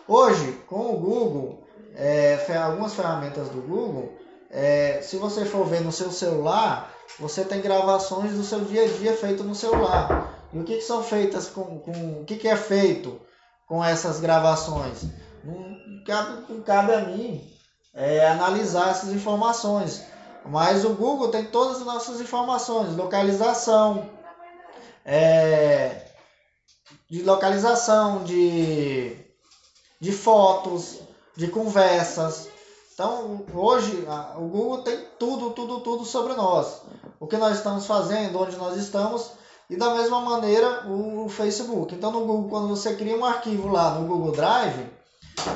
Hoje, 0.07 0.53
com 0.67 0.93
o 0.93 0.97
Google, 0.97 1.63
é, 1.95 2.37
algumas 2.57 2.93
ferramentas 2.93 3.49
do 3.49 3.61
Google, 3.61 4.13
é, 4.49 5.01
se 5.01 5.17
você 5.17 5.45
for 5.45 5.65
ver 5.65 5.81
no 5.81 5.91
seu 5.91 6.11
celular, 6.11 6.93
você 7.19 7.43
tem 7.43 7.61
gravações 7.61 8.33
do 8.33 8.43
seu 8.43 8.61
dia 8.61 8.83
a 8.83 8.87
dia 8.87 9.15
feito 9.15 9.43
no 9.43 9.55
celular. 9.55 10.47
E 10.53 10.59
o 10.59 10.63
que, 10.63 10.75
que 10.75 10.81
são 10.81 11.03
feitas 11.03 11.47
com, 11.47 11.79
com 11.79 12.21
o 12.21 12.25
que, 12.25 12.37
que 12.37 12.47
é 12.47 12.55
feito 12.55 13.19
com 13.67 13.83
essas 13.83 14.19
gravações? 14.19 15.03
Não 15.43 16.03
cabe, 16.05 16.61
cabe 16.61 16.93
a 16.93 17.01
mim 17.01 17.41
é, 17.93 18.27
analisar 18.27 18.89
essas 18.91 19.09
informações. 19.11 20.03
Mas 20.49 20.85
o 20.85 20.89
Google 20.89 21.29
tem 21.29 21.45
todas 21.45 21.77
as 21.77 21.85
nossas 21.85 22.21
informações, 22.21 22.95
localização, 22.95 24.09
é, 25.05 26.07
de 27.09 27.23
localização, 27.23 28.23
de, 28.23 29.17
de 29.99 30.11
fotos, 30.11 30.99
de 31.35 31.47
conversas. 31.47 32.49
Então, 32.93 33.45
hoje, 33.53 34.05
o 34.37 34.47
Google 34.47 34.79
tem 34.79 35.05
tudo, 35.19 35.51
tudo, 35.51 35.81
tudo 35.81 36.05
sobre 36.05 36.33
nós. 36.33 36.81
O 37.19 37.27
que 37.27 37.37
nós 37.37 37.57
estamos 37.57 37.85
fazendo, 37.85 38.39
onde 38.41 38.55
nós 38.57 38.75
estamos, 38.77 39.31
e 39.69 39.75
da 39.75 39.93
mesma 39.93 40.21
maneira 40.21 40.87
o 40.87 41.27
Facebook. 41.29 41.93
Então, 41.93 42.11
no 42.11 42.25
Google, 42.25 42.49
quando 42.49 42.69
você 42.69 42.95
cria 42.95 43.17
um 43.17 43.25
arquivo 43.25 43.67
lá 43.67 43.91
no 43.91 44.07
Google 44.07 44.31
Drive, 44.31 44.89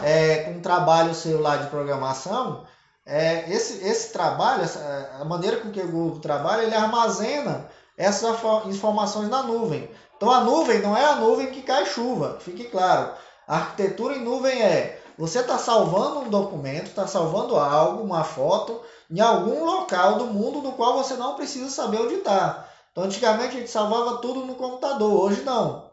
é, 0.04 0.44
com 0.44 0.52
um 0.52 0.62
trabalho 0.62 1.16
seu 1.16 1.42
lá 1.42 1.58
de 1.58 1.70
programação, 1.70 2.66
é, 3.06 3.52
esse, 3.52 3.86
esse 3.86 4.14
trabalho, 4.14 4.64
essa, 4.64 5.18
a 5.20 5.26
maneira 5.26 5.58
com 5.58 5.72
que 5.72 5.82
o 5.82 5.92
Google 5.92 6.20
trabalha, 6.20 6.64
ele 6.64 6.76
armazena 6.76 7.70
essas 7.98 8.38
informações 8.66 9.30
na 9.30 9.44
nuvem. 9.44 9.90
Então 10.16 10.32
a 10.32 10.42
nuvem 10.42 10.82
não 10.82 10.96
é 10.96 11.04
a 11.04 11.16
nuvem 11.16 11.52
que 11.52 11.62
cai 11.62 11.86
chuva, 11.86 12.38
fique 12.40 12.66
claro. 12.66 13.14
A 13.48 13.58
arquitetura 13.58 14.16
em 14.16 14.24
nuvem 14.24 14.62
é 14.62 15.02
você 15.18 15.40
está 15.40 15.58
salvando 15.58 16.20
um 16.20 16.30
documento, 16.30 16.88
está 16.88 17.06
salvando 17.06 17.58
algo, 17.58 18.04
uma 18.04 18.24
foto, 18.24 18.82
em 19.10 19.20
algum 19.20 19.66
local 19.66 20.16
do 20.16 20.26
mundo 20.26 20.62
no 20.62 20.74
qual 20.74 20.96
você 20.96 21.16
não 21.16 21.36
precisa 21.36 21.70
saber 21.70 22.02
onde 22.02 22.16
está. 22.16 22.68
Então 22.92 23.04
antigamente 23.04 23.56
a 23.56 23.60
gente 23.60 23.70
salvava 23.70 24.18
tudo 24.18 24.46
no 24.46 24.56
computador, 24.56 25.24
hoje 25.24 25.42
não. 25.42 25.92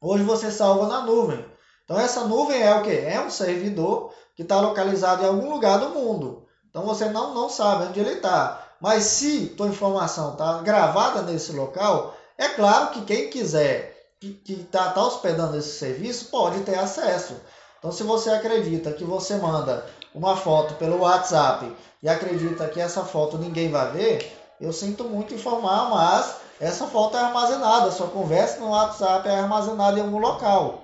Hoje 0.00 0.22
você 0.22 0.50
salva 0.50 0.86
na 0.86 1.02
nuvem. 1.02 1.44
Então 1.84 1.98
essa 1.98 2.24
nuvem 2.24 2.62
é 2.62 2.74
o 2.74 2.82
que? 2.82 2.96
É 2.96 3.20
um 3.20 3.30
servidor 3.30 4.12
que 4.34 4.42
está 4.42 4.60
localizado 4.60 5.22
em 5.22 5.26
algum 5.26 5.50
lugar 5.50 5.78
do 5.78 5.90
mundo. 5.90 6.43
Então 6.74 6.84
você 6.84 7.04
não, 7.04 7.32
não 7.32 7.48
sabe 7.48 7.84
onde 7.84 8.00
ele 8.00 8.14
está. 8.14 8.60
Mas 8.80 9.04
se 9.04 9.46
tua 9.46 9.68
informação 9.68 10.32
está 10.32 10.58
gravada 10.58 11.22
nesse 11.22 11.52
local, 11.52 12.16
é 12.36 12.48
claro 12.48 12.90
que 12.90 13.02
quem 13.02 13.30
quiser 13.30 13.94
que 14.18 14.42
está 14.48 14.90
tá 14.90 15.00
hospedando 15.06 15.56
esse 15.56 15.78
serviço 15.78 16.24
pode 16.32 16.62
ter 16.62 16.76
acesso. 16.76 17.36
Então 17.78 17.92
se 17.92 18.02
você 18.02 18.28
acredita 18.30 18.92
que 18.92 19.04
você 19.04 19.36
manda 19.36 19.86
uma 20.12 20.34
foto 20.34 20.74
pelo 20.74 21.02
WhatsApp 21.02 21.72
e 22.02 22.08
acredita 22.08 22.66
que 22.66 22.80
essa 22.80 23.04
foto 23.04 23.38
ninguém 23.38 23.70
vai 23.70 23.92
ver, 23.92 24.36
eu 24.60 24.72
sinto 24.72 25.04
muito 25.04 25.32
informar, 25.32 25.88
mas 25.90 26.38
essa 26.60 26.88
foto 26.88 27.16
é 27.16 27.20
armazenada, 27.20 27.92
sua 27.92 28.08
conversa 28.08 28.58
no 28.58 28.70
WhatsApp 28.70 29.28
é 29.28 29.38
armazenada 29.38 29.96
em 30.00 30.02
algum 30.02 30.18
local. 30.18 30.82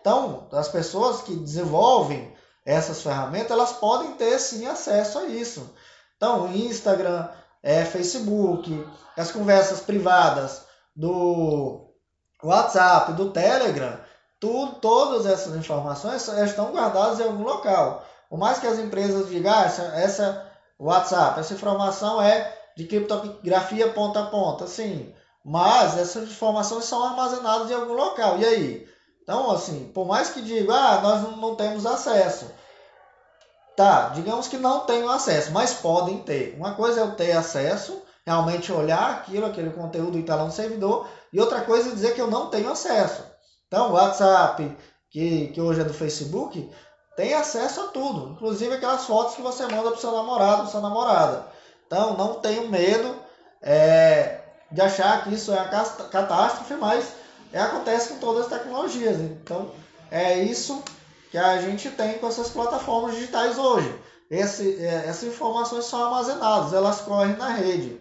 Então, 0.00 0.48
as 0.50 0.68
pessoas 0.68 1.22
que 1.22 1.36
desenvolvem 1.36 2.32
essas 2.68 3.00
ferramentas, 3.00 3.50
elas 3.50 3.72
podem 3.72 4.12
ter 4.12 4.38
sim 4.38 4.66
acesso 4.66 5.18
a 5.20 5.24
isso. 5.24 5.74
Então, 6.18 6.52
Instagram, 6.52 7.26
é, 7.62 7.82
Facebook, 7.82 8.86
as 9.16 9.32
conversas 9.32 9.80
privadas 9.80 10.66
do 10.94 11.88
WhatsApp, 12.42 13.14
do 13.14 13.30
Telegram, 13.30 13.98
tudo, 14.38 14.74
todas 14.80 15.24
essas 15.24 15.56
informações 15.56 16.28
estão 16.28 16.70
guardadas 16.70 17.18
em 17.20 17.22
algum 17.22 17.42
local. 17.42 18.04
Por 18.28 18.38
mais 18.38 18.58
que 18.58 18.66
as 18.66 18.78
empresas 18.78 19.30
digam, 19.30 19.50
ah, 19.50 19.62
essa, 19.62 19.82
essa 19.94 20.52
WhatsApp, 20.78 21.40
essa 21.40 21.54
informação 21.54 22.20
é 22.20 22.54
de 22.76 22.84
criptografia 22.84 23.90
ponta 23.92 24.20
a 24.20 24.26
ponta, 24.26 24.66
sim. 24.66 25.14
Mas 25.42 25.96
essas 25.96 26.24
informações 26.24 26.84
são 26.84 27.02
armazenadas 27.02 27.70
em 27.70 27.74
algum 27.74 27.94
local. 27.94 28.38
E 28.38 28.44
aí? 28.44 28.88
Então, 29.28 29.50
assim, 29.50 29.90
por 29.92 30.06
mais 30.06 30.30
que 30.30 30.40
diga, 30.40 30.74
ah, 30.74 31.00
nós 31.02 31.36
não, 31.36 31.54
temos 31.54 31.84
acesso. 31.84 32.50
Tá, 33.76 34.08
digamos 34.14 34.48
que 34.48 34.56
não 34.56 34.86
tenham 34.86 35.10
acesso, 35.10 35.52
mas 35.52 35.74
podem 35.74 36.16
ter. 36.22 36.56
Uma 36.56 36.72
coisa 36.72 37.00
é 37.00 37.02
eu 37.02 37.14
ter 37.14 37.32
acesso, 37.32 38.00
realmente 38.24 38.72
olhar 38.72 39.10
aquilo, 39.10 39.44
aquele 39.44 39.68
conteúdo 39.68 40.16
e 40.16 40.22
estar 40.22 40.36
lá 40.36 40.46
no 40.46 40.50
servidor, 40.50 41.06
e 41.30 41.38
outra 41.38 41.60
coisa 41.60 41.90
é 41.90 41.92
dizer 41.92 42.14
que 42.14 42.20
eu 42.22 42.30
não 42.30 42.48
tenho 42.48 42.72
acesso. 42.72 43.22
Então, 43.66 43.90
o 43.90 43.92
WhatsApp, 43.92 44.74
que, 45.10 45.48
que 45.48 45.60
hoje 45.60 45.82
é 45.82 45.84
do 45.84 45.92
Facebook, 45.92 46.72
tem 47.14 47.34
acesso 47.34 47.82
a 47.82 47.86
tudo, 47.88 48.30
inclusive 48.30 48.76
aquelas 48.76 49.04
fotos 49.04 49.34
que 49.34 49.42
você 49.42 49.64
manda 49.64 49.90
para 49.90 49.98
o 49.98 50.00
seu 50.00 50.12
namorado, 50.12 50.62
para 50.62 50.70
sua 50.70 50.80
namorada. 50.80 51.46
Então, 51.86 52.16
não 52.16 52.36
tenho 52.36 52.70
medo 52.70 53.14
é, 53.60 54.40
de 54.72 54.80
achar 54.80 55.22
que 55.22 55.34
isso 55.34 55.52
é 55.52 55.60
uma 55.60 55.68
catástrofe, 55.68 56.72
mas 56.76 57.17
é, 57.52 57.60
acontece 57.60 58.10
com 58.10 58.18
todas 58.18 58.44
as 58.44 58.52
tecnologias. 58.52 59.18
Então, 59.18 59.70
é 60.10 60.42
isso 60.42 60.82
que 61.30 61.38
a 61.38 61.60
gente 61.60 61.90
tem 61.90 62.18
com 62.18 62.28
essas 62.28 62.50
plataformas 62.50 63.14
digitais 63.14 63.58
hoje. 63.58 63.94
Esse, 64.30 64.84
é, 64.84 65.06
essas 65.06 65.24
informações 65.24 65.84
são 65.84 66.04
armazenadas, 66.04 66.72
elas 66.72 67.00
correm 67.00 67.36
na 67.36 67.50
rede. 67.50 68.00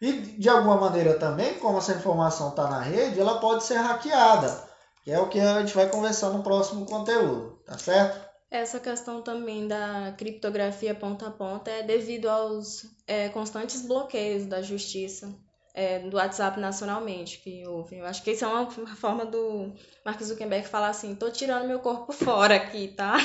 E 0.00 0.12
de 0.12 0.48
alguma 0.48 0.76
maneira 0.76 1.18
também, 1.18 1.54
como 1.54 1.78
essa 1.78 1.92
informação 1.92 2.50
está 2.50 2.68
na 2.68 2.80
rede, 2.80 3.20
ela 3.20 3.38
pode 3.38 3.64
ser 3.64 3.76
hackeada, 3.76 4.64
que 5.04 5.10
é 5.10 5.18
o 5.18 5.28
que 5.28 5.40
a 5.40 5.60
gente 5.60 5.74
vai 5.74 5.88
conversar 5.88 6.30
no 6.30 6.42
próximo 6.42 6.84
conteúdo, 6.86 7.58
tá 7.64 7.78
certo? 7.78 8.26
Essa 8.50 8.78
questão 8.78 9.22
também 9.22 9.66
da 9.66 10.14
criptografia 10.16 10.94
ponta 10.94 11.26
a 11.26 11.30
ponta 11.30 11.70
é 11.70 11.82
devido 11.82 12.28
aos 12.28 12.86
é, 13.06 13.28
constantes 13.30 13.82
bloqueios 13.82 14.46
da 14.46 14.62
justiça 14.62 15.34
é, 15.76 15.98
do 15.98 16.16
WhatsApp 16.16 16.58
nacionalmente 16.58 17.38
que 17.38 17.66
houve. 17.68 17.98
Eu 17.98 18.06
acho 18.06 18.22
que 18.22 18.30
isso 18.30 18.46
é 18.46 18.48
uma 18.48 18.66
forma 18.96 19.26
do 19.26 19.74
Mark 20.02 20.18
Zuckerberg 20.22 20.66
falar 20.66 20.88
assim, 20.88 21.14
tô 21.14 21.30
tirando 21.30 21.68
meu 21.68 21.80
corpo 21.80 22.12
fora 22.14 22.56
aqui, 22.56 22.88
tá? 22.88 23.18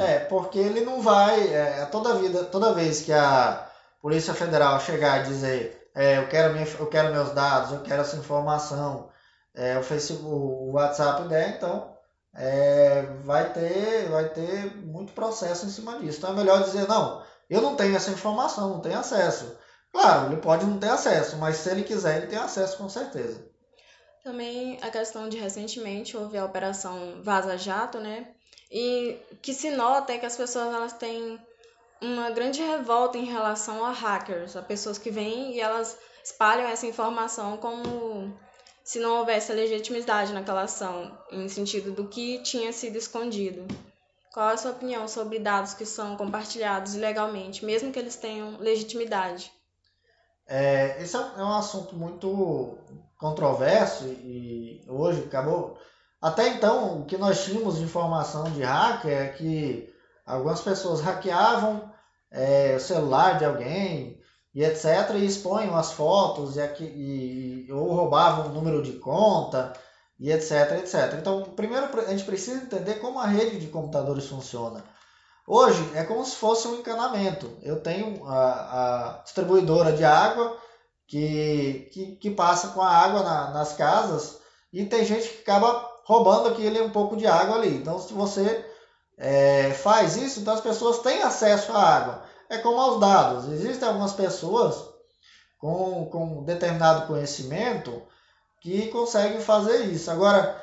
É, 0.00 0.20
porque 0.20 0.60
ele 0.60 0.82
não 0.82 1.02
vai, 1.02 1.52
é, 1.52 1.84
toda 1.86 2.14
vida, 2.14 2.44
toda 2.44 2.72
vez 2.72 3.02
que 3.02 3.12
a 3.12 3.68
Polícia 4.00 4.32
Federal 4.32 4.78
chegar 4.80 5.20
e 5.20 5.28
dizer, 5.28 5.90
é, 5.92 6.18
eu 6.18 6.28
quero 6.28 6.52
minha, 6.52 6.64
eu 6.78 6.86
quero 6.86 7.12
meus 7.12 7.32
dados, 7.32 7.72
eu 7.72 7.82
quero 7.82 8.02
essa 8.02 8.16
informação, 8.16 9.10
é, 9.52 9.76
o 9.76 9.82
Facebook, 9.82 10.24
o 10.24 10.72
WhatsApp 10.74 11.28
der, 11.28 11.56
então 11.56 11.92
é, 12.36 13.02
vai 13.24 13.52
ter, 13.52 14.08
vai 14.08 14.28
ter 14.28 14.76
muito 14.76 15.12
processo 15.12 15.66
em 15.66 15.70
cima 15.70 15.98
disso. 15.98 16.18
Então 16.18 16.30
é 16.30 16.36
melhor 16.36 16.62
dizer 16.62 16.86
não, 16.86 17.20
eu 17.48 17.60
não 17.60 17.74
tenho 17.74 17.96
essa 17.96 18.12
informação, 18.12 18.68
não 18.68 18.80
tenho 18.80 19.00
acesso. 19.00 19.58
Claro, 19.92 20.32
ele 20.32 20.40
pode 20.40 20.64
não 20.64 20.78
ter 20.78 20.88
acesso, 20.88 21.36
mas 21.36 21.56
se 21.56 21.70
ele 21.70 21.82
quiser, 21.82 22.18
ele 22.18 22.26
tem 22.28 22.38
acesso 22.38 22.78
com 22.78 22.88
certeza. 22.88 23.44
Também 24.22 24.78
a 24.82 24.90
questão 24.90 25.28
de 25.28 25.38
recentemente 25.38 26.16
houve 26.16 26.36
a 26.36 26.44
operação 26.44 27.22
Vaza 27.22 27.56
Jato, 27.56 27.98
né? 27.98 28.28
E 28.70 29.18
que 29.42 29.52
se 29.52 29.70
nota 29.70 30.12
é 30.12 30.18
que 30.18 30.26
as 30.26 30.36
pessoas 30.36 30.74
elas 30.74 30.92
têm 30.92 31.40
uma 32.00 32.30
grande 32.30 32.62
revolta 32.62 33.18
em 33.18 33.24
relação 33.24 33.84
a 33.84 33.90
hackers, 33.90 34.56
a 34.56 34.62
pessoas 34.62 34.98
que 34.98 35.10
vêm 35.10 35.54
e 35.54 35.60
elas 35.60 35.98
espalham 36.22 36.68
essa 36.68 36.86
informação 36.86 37.56
como 37.56 38.38
se 38.84 38.98
não 38.98 39.18
houvesse 39.18 39.52
legitimidade 39.52 40.32
naquela 40.32 40.62
ação, 40.62 41.16
em 41.30 41.48
sentido 41.48 41.92
do 41.92 42.08
que 42.08 42.42
tinha 42.42 42.72
sido 42.72 42.96
escondido. 42.96 43.66
Qual 44.32 44.50
é 44.50 44.54
a 44.54 44.56
sua 44.56 44.70
opinião 44.70 45.08
sobre 45.08 45.38
dados 45.38 45.74
que 45.74 45.84
são 45.84 46.16
compartilhados 46.16 46.94
ilegalmente, 46.94 47.64
mesmo 47.64 47.92
que 47.92 47.98
eles 47.98 48.16
tenham 48.16 48.58
legitimidade? 48.58 49.52
É, 50.50 51.00
esse 51.00 51.14
é 51.14 51.20
um, 51.20 51.40
é 51.40 51.44
um 51.44 51.54
assunto 51.54 51.94
muito 51.94 52.76
controverso 53.16 54.04
e 54.04 54.84
hoje 54.88 55.22
acabou. 55.22 55.78
Até 56.20 56.48
então, 56.48 57.00
o 57.00 57.04
que 57.04 57.16
nós 57.16 57.44
tínhamos 57.44 57.76
de 57.78 57.84
informação 57.84 58.50
de 58.50 58.62
hacker 58.62 59.12
é 59.12 59.28
que 59.28 59.88
algumas 60.26 60.60
pessoas 60.60 61.00
hackeavam 61.00 61.88
é, 62.32 62.74
o 62.74 62.80
celular 62.80 63.38
de 63.38 63.44
alguém 63.44 64.20
e 64.52 64.64
etc. 64.64 65.14
e 65.14 65.24
expunham 65.24 65.76
as 65.76 65.92
fotos 65.92 66.56
e, 66.56 66.62
e, 66.82 67.72
ou 67.72 67.94
roubavam 67.94 68.46
o 68.46 68.52
número 68.52 68.82
de 68.82 68.94
conta 68.94 69.72
e 70.18 70.32
etc, 70.32 70.78
etc. 70.78 71.14
Então, 71.20 71.44
primeiro 71.54 71.86
a 72.00 72.10
gente 72.10 72.24
precisa 72.24 72.60
entender 72.60 72.96
como 72.96 73.20
a 73.20 73.26
rede 73.26 73.60
de 73.60 73.68
computadores 73.68 74.26
funciona. 74.26 74.82
Hoje 75.52 75.90
é 75.96 76.04
como 76.04 76.24
se 76.24 76.36
fosse 76.36 76.68
um 76.68 76.76
encanamento. 76.76 77.50
Eu 77.60 77.80
tenho 77.80 78.24
a, 78.24 79.16
a 79.16 79.22
distribuidora 79.24 79.92
de 79.92 80.04
água 80.04 80.56
que, 81.08 81.88
que, 81.92 82.14
que, 82.14 82.30
passa 82.30 82.68
com 82.68 82.80
a 82.80 82.88
água 82.88 83.24
na, 83.24 83.50
nas 83.50 83.72
casas 83.72 84.38
e 84.72 84.86
tem 84.86 85.04
gente 85.04 85.28
que 85.28 85.40
acaba 85.40 85.90
roubando 86.04 86.50
aquele 86.50 86.80
um 86.80 86.90
pouco 86.90 87.16
de 87.16 87.26
água 87.26 87.56
ali. 87.56 87.74
Então, 87.74 87.98
se 87.98 88.12
você 88.12 88.64
é, 89.18 89.72
faz 89.72 90.16
isso, 90.16 90.38
então 90.38 90.54
as 90.54 90.60
pessoas 90.60 91.00
têm 91.00 91.20
acesso 91.20 91.72
à 91.72 91.82
água. 91.82 92.22
É 92.48 92.58
como 92.58 92.80
aos 92.80 93.00
dados. 93.00 93.48
Existem 93.48 93.88
algumas 93.88 94.12
pessoas 94.12 94.76
com, 95.58 96.06
com 96.12 96.44
determinado 96.44 97.08
conhecimento 97.08 98.00
que 98.60 98.86
conseguem 98.86 99.40
fazer 99.40 99.86
isso. 99.86 100.12
Agora, 100.12 100.62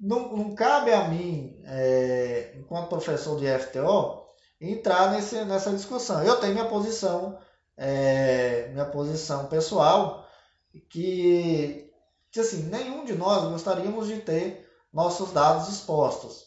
não, 0.00 0.36
não 0.36 0.54
cabe 0.54 0.92
a 0.92 1.08
mim, 1.08 1.60
é, 1.64 2.52
enquanto 2.56 2.88
professor 2.88 3.38
de 3.38 3.46
FTO, 3.58 4.26
entrar 4.60 5.12
nesse, 5.12 5.44
nessa 5.44 5.70
discussão. 5.70 6.22
Eu 6.22 6.36
tenho 6.36 6.54
minha 6.54 6.68
posição, 6.68 7.38
é, 7.76 8.68
minha 8.72 8.84
posição 8.84 9.46
pessoal, 9.46 10.26
que, 10.88 11.90
assim, 12.36 12.64
nenhum 12.64 13.04
de 13.04 13.14
nós 13.14 13.50
gostaríamos 13.50 14.06
de 14.06 14.20
ter 14.20 14.68
nossos 14.92 15.32
dados 15.32 15.68
expostos. 15.68 16.46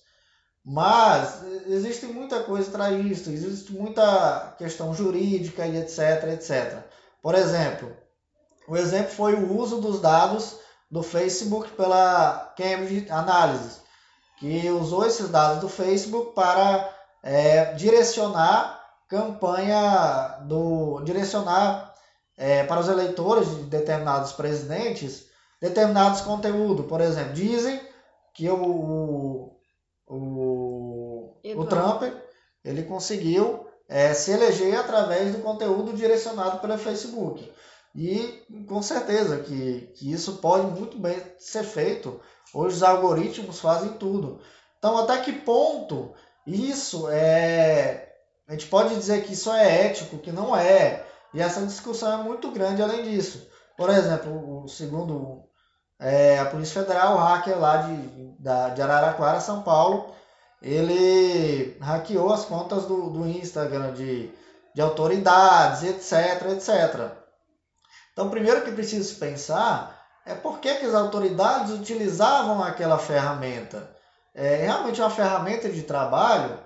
Mas 0.64 1.42
existe 1.66 2.06
muita 2.06 2.44
coisa 2.44 2.70
para 2.70 2.92
isso, 2.92 3.32
existe 3.32 3.74
muita 3.74 4.56
questão 4.58 4.94
jurídica 4.94 5.66
e 5.66 5.78
etc, 5.78 6.24
etc. 6.34 6.84
Por 7.22 7.34
exemplo, 7.34 7.92
o 8.68 8.78
exemplo 8.78 9.12
foi 9.12 9.34
o 9.34 9.58
uso 9.58 9.82
dos 9.82 10.00
dados 10.00 10.60
do 10.92 11.02
Facebook 11.02 11.72
pela 11.72 12.54
Cambridge 12.58 13.10
Analysis, 13.10 13.82
que 14.38 14.70
usou 14.70 15.06
esses 15.06 15.30
dados 15.30 15.62
do 15.62 15.70
Facebook 15.70 16.36
para 16.36 16.94
é, 17.24 17.74
direcionar 17.74 18.82
campanha 19.08 20.40
do 20.48 21.02
direcionar 21.02 21.94
é, 22.38 22.64
para 22.64 22.80
os 22.80 22.88
eleitores 22.88 23.50
de 23.50 23.64
determinados 23.64 24.32
presidentes 24.34 25.26
determinados 25.62 26.22
conteúdos. 26.22 26.88
Por 26.88 27.00
exemplo, 27.02 27.34
dizem 27.34 27.80
que 28.34 28.50
o, 28.50 29.54
o, 30.08 31.38
o 31.56 31.66
Trump 31.66 32.04
ele 32.64 32.84
conseguiu 32.84 33.68
é, 33.88 34.14
se 34.14 34.32
eleger 34.32 34.76
através 34.76 35.36
do 35.36 35.42
conteúdo 35.42 35.94
direcionado 35.94 36.60
pelo 36.60 36.78
Facebook. 36.78 37.52
E 37.96 38.44
com 38.68 38.82
certeza 38.82 39.40
que, 39.40 39.92
que 39.96 40.12
isso 40.12 40.38
pode 40.38 40.68
muito 40.68 40.98
bem 40.98 41.22
ser 41.38 41.64
feito. 41.64 42.20
Hoje 42.54 42.78
os 42.78 42.84
algoritmos 42.84 43.60
fazem 43.60 43.94
tudo. 43.94 44.40
Então, 44.78 44.98
até 44.98 45.18
que 45.20 45.34
ponto 45.34 46.14
isso 46.46 47.08
é. 47.10 48.10
A 48.48 48.54
gente 48.54 48.68
pode 48.68 48.96
dizer 48.96 49.24
que 49.24 49.34
isso 49.34 49.52
é 49.52 49.88
ético, 49.88 50.18
que 50.18 50.32
não 50.32 50.56
é. 50.56 51.06
E 51.34 51.42
essa 51.42 51.66
discussão 51.66 52.20
é 52.20 52.24
muito 52.24 52.52
grande 52.52 52.82
além 52.82 53.04
disso. 53.04 53.48
Por 53.78 53.90
exemplo, 53.90 54.64
o 54.64 54.68
segundo 54.68 55.44
é, 56.00 56.40
a 56.40 56.46
Polícia 56.46 56.82
Federal, 56.82 57.16
o 57.16 57.20
hacker 57.20 57.58
lá 57.60 57.78
de, 57.78 58.34
da, 58.40 58.70
de 58.70 58.82
Araraquara, 58.82 59.40
São 59.40 59.62
Paulo, 59.62 60.14
ele 60.62 61.78
hackeou 61.80 62.34
as 62.34 62.46
contas 62.46 62.86
do, 62.86 63.10
do 63.10 63.28
Instagram 63.28 63.94
de, 63.94 64.32
de 64.74 64.82
autoridades, 64.82 65.84
etc, 65.84 66.52
etc. 66.52 67.21
Então, 68.14 68.30
primeiro 68.30 68.64
que 68.64 68.72
preciso 68.72 69.16
pensar 69.16 70.00
é 70.26 70.36
por 70.36 70.60
que, 70.60 70.76
que 70.76 70.86
as 70.86 70.94
autoridades 70.94 71.72
utilizavam 71.72 72.64
aquela 72.64 72.98
ferramenta. 72.98 73.90
É 74.34 74.58
realmente 74.58 75.02
uma 75.02 75.10
ferramenta 75.10 75.70
de 75.70 75.84
trabalho 75.84 76.60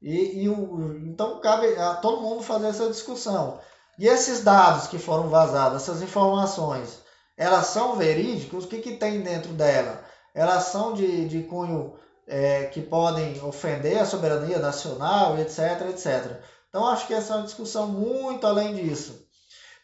e, 0.00 0.44
e 0.44 0.48
o, 0.48 0.96
então 1.06 1.40
cabe 1.40 1.66
a 1.76 1.94
todo 1.94 2.22
mundo 2.22 2.42
fazer 2.42 2.68
essa 2.68 2.88
discussão. 2.88 3.60
E 3.98 4.06
esses 4.06 4.42
dados 4.42 4.86
que 4.86 4.98
foram 4.98 5.28
vazados, 5.28 5.82
essas 5.82 6.00
informações, 6.00 7.02
elas 7.36 7.66
são 7.66 7.96
verídicas? 7.96 8.64
O 8.64 8.68
que, 8.68 8.78
que 8.78 8.96
tem 8.96 9.20
dentro 9.20 9.52
dela? 9.52 10.02
Elas 10.34 10.64
são 10.64 10.94
de, 10.94 11.28
de 11.28 11.42
cunho 11.42 11.94
é, 12.26 12.64
que 12.66 12.80
podem 12.80 13.42
ofender 13.42 13.98
a 13.98 14.06
soberania 14.06 14.58
nacional, 14.58 15.38
etc, 15.38 15.88
etc. 15.90 16.40
Então, 16.68 16.86
acho 16.86 17.06
que 17.06 17.14
essa 17.14 17.34
é 17.34 17.36
uma 17.36 17.44
discussão 17.44 17.88
muito 17.88 18.46
além 18.46 18.74
disso. 18.74 19.26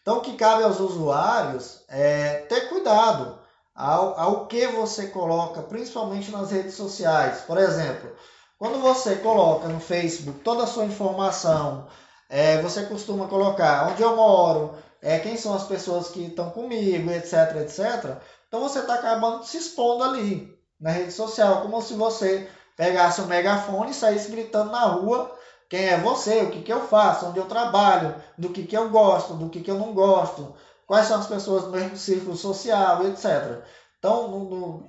Então, 0.06 0.18
o 0.18 0.20
que 0.20 0.34
cabe 0.34 0.62
aos 0.62 0.78
usuários 0.78 1.82
é 1.88 2.46
ter 2.48 2.68
cuidado 2.68 3.40
ao, 3.74 4.20
ao 4.20 4.46
que 4.46 4.64
você 4.68 5.08
coloca, 5.08 5.62
principalmente 5.62 6.30
nas 6.30 6.52
redes 6.52 6.74
sociais. 6.74 7.40
Por 7.40 7.58
exemplo, 7.58 8.12
quando 8.56 8.80
você 8.80 9.16
coloca 9.16 9.66
no 9.66 9.80
Facebook 9.80 10.38
toda 10.44 10.62
a 10.62 10.66
sua 10.68 10.84
informação, 10.84 11.88
é, 12.30 12.62
você 12.62 12.84
costuma 12.84 13.26
colocar 13.26 13.88
onde 13.90 14.00
eu 14.00 14.14
moro, 14.14 14.76
é, 15.02 15.18
quem 15.18 15.36
são 15.36 15.52
as 15.52 15.64
pessoas 15.64 16.06
que 16.06 16.26
estão 16.26 16.50
comigo, 16.50 17.10
etc, 17.10 17.56
etc. 17.62 18.16
Então 18.46 18.60
você 18.60 18.78
está 18.78 18.94
acabando 18.94 19.44
se 19.44 19.58
expondo 19.58 20.04
ali 20.04 20.56
na 20.80 20.90
rede 20.90 21.10
social, 21.10 21.62
como 21.62 21.82
se 21.82 21.94
você 21.94 22.48
pegasse 22.76 23.20
um 23.22 23.26
megafone 23.26 23.90
e 23.90 23.94
saísse 23.94 24.30
gritando 24.30 24.70
na 24.70 24.84
rua 24.84 25.35
quem 25.68 25.86
é 25.86 25.98
você, 25.98 26.42
o 26.42 26.50
que, 26.50 26.62
que 26.62 26.72
eu 26.72 26.86
faço, 26.86 27.26
onde 27.26 27.38
eu 27.38 27.46
trabalho, 27.46 28.14
do 28.38 28.50
que, 28.50 28.64
que 28.64 28.76
eu 28.76 28.88
gosto, 28.88 29.34
do 29.34 29.48
que, 29.48 29.60
que 29.60 29.70
eu 29.70 29.78
não 29.78 29.92
gosto, 29.92 30.54
quais 30.86 31.06
são 31.06 31.18
as 31.18 31.26
pessoas 31.26 31.64
do 31.64 31.70
mesmo 31.70 31.96
círculo 31.96 32.36
social, 32.36 33.06
etc. 33.06 33.64
Então, 33.98 34.28
no, 34.28 34.84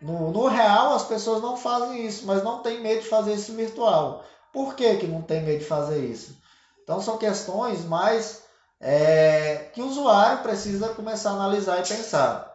no, 0.00 0.30
no, 0.30 0.46
real, 0.46 0.94
as 0.94 1.04
pessoas 1.04 1.42
não 1.42 1.56
fazem 1.56 2.06
isso, 2.06 2.26
mas 2.26 2.42
não 2.42 2.60
tem 2.60 2.80
medo 2.80 3.02
de 3.02 3.08
fazer 3.08 3.34
isso 3.34 3.52
virtual. 3.52 4.24
Por 4.52 4.74
que, 4.74 4.96
que 4.96 5.06
não 5.06 5.22
tem 5.22 5.42
medo 5.42 5.58
de 5.58 5.64
fazer 5.64 5.98
isso? 5.98 6.38
Então, 6.82 7.00
são 7.00 7.18
questões 7.18 7.84
mais 7.84 8.42
é, 8.80 9.70
que 9.74 9.82
o 9.82 9.86
usuário 9.86 10.42
precisa 10.42 10.94
começar 10.94 11.30
a 11.30 11.34
analisar 11.34 11.80
e 11.80 11.88
pensar. 11.88 12.54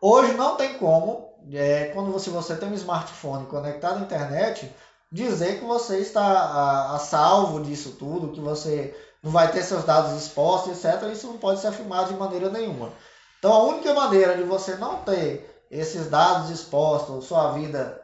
Hoje 0.00 0.32
não 0.34 0.56
tem 0.56 0.78
como, 0.78 1.32
é, 1.52 1.86
quando 1.94 2.10
você, 2.10 2.30
você 2.30 2.56
tem 2.56 2.68
um 2.68 2.74
smartphone 2.74 3.46
conectado 3.46 3.98
à 3.98 4.00
internet, 4.00 4.74
dizer 5.12 5.58
que 5.58 5.64
você 5.64 5.98
está 5.98 6.22
a, 6.22 6.96
a, 6.96 6.98
salvo 6.98 7.62
disso 7.62 7.96
tudo, 7.98 8.32
que 8.32 8.40
você 8.40 8.96
não 9.22 9.30
vai 9.30 9.52
ter 9.52 9.62
seus 9.62 9.84
dados 9.84 10.20
expostos, 10.20 10.84
etc. 10.84 11.02
Isso 11.12 11.26
não 11.26 11.38
pode 11.38 11.60
ser 11.60 11.68
afirmado 11.68 12.08
de 12.12 12.18
maneira 12.18 12.48
nenhuma. 12.48 12.90
Então 13.38 13.52
a 13.52 13.62
única 13.64 13.92
maneira 13.92 14.36
de 14.36 14.42
você 14.42 14.76
não 14.76 14.98
ter 15.02 15.66
esses 15.70 16.08
dados 16.08 16.50
expostos, 16.50 17.26
sua 17.26 17.52
vida 17.52 18.00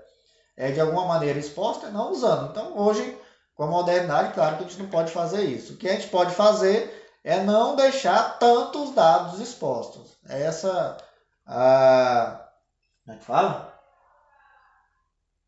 é, 0.56 0.70
de 0.70 0.80
alguma 0.80 1.06
maneira 1.06 1.38
exposta, 1.38 1.86
é 1.86 1.90
não 1.90 2.12
usando. 2.12 2.50
Então 2.50 2.76
hoje, 2.76 3.16
com 3.54 3.64
a 3.64 3.68
modernidade, 3.68 4.34
claro 4.34 4.56
que 4.56 4.64
a 4.64 4.66
gente 4.68 4.82
não 4.82 4.90
pode 4.90 5.10
fazer 5.10 5.44
isso. 5.44 5.72
O 5.72 5.76
que 5.76 5.88
a 5.88 5.94
gente 5.94 6.08
pode 6.08 6.34
fazer 6.34 6.94
é 7.24 7.42
não 7.42 7.74
deixar 7.74 8.38
tantos 8.38 8.92
dados 8.94 9.40
expostos. 9.40 10.16
É 10.28 10.42
essa 10.42 10.98
a 11.46 12.44
como 13.08 13.16
é 13.16 13.20
que 13.20 13.24
fala? 13.24 13.80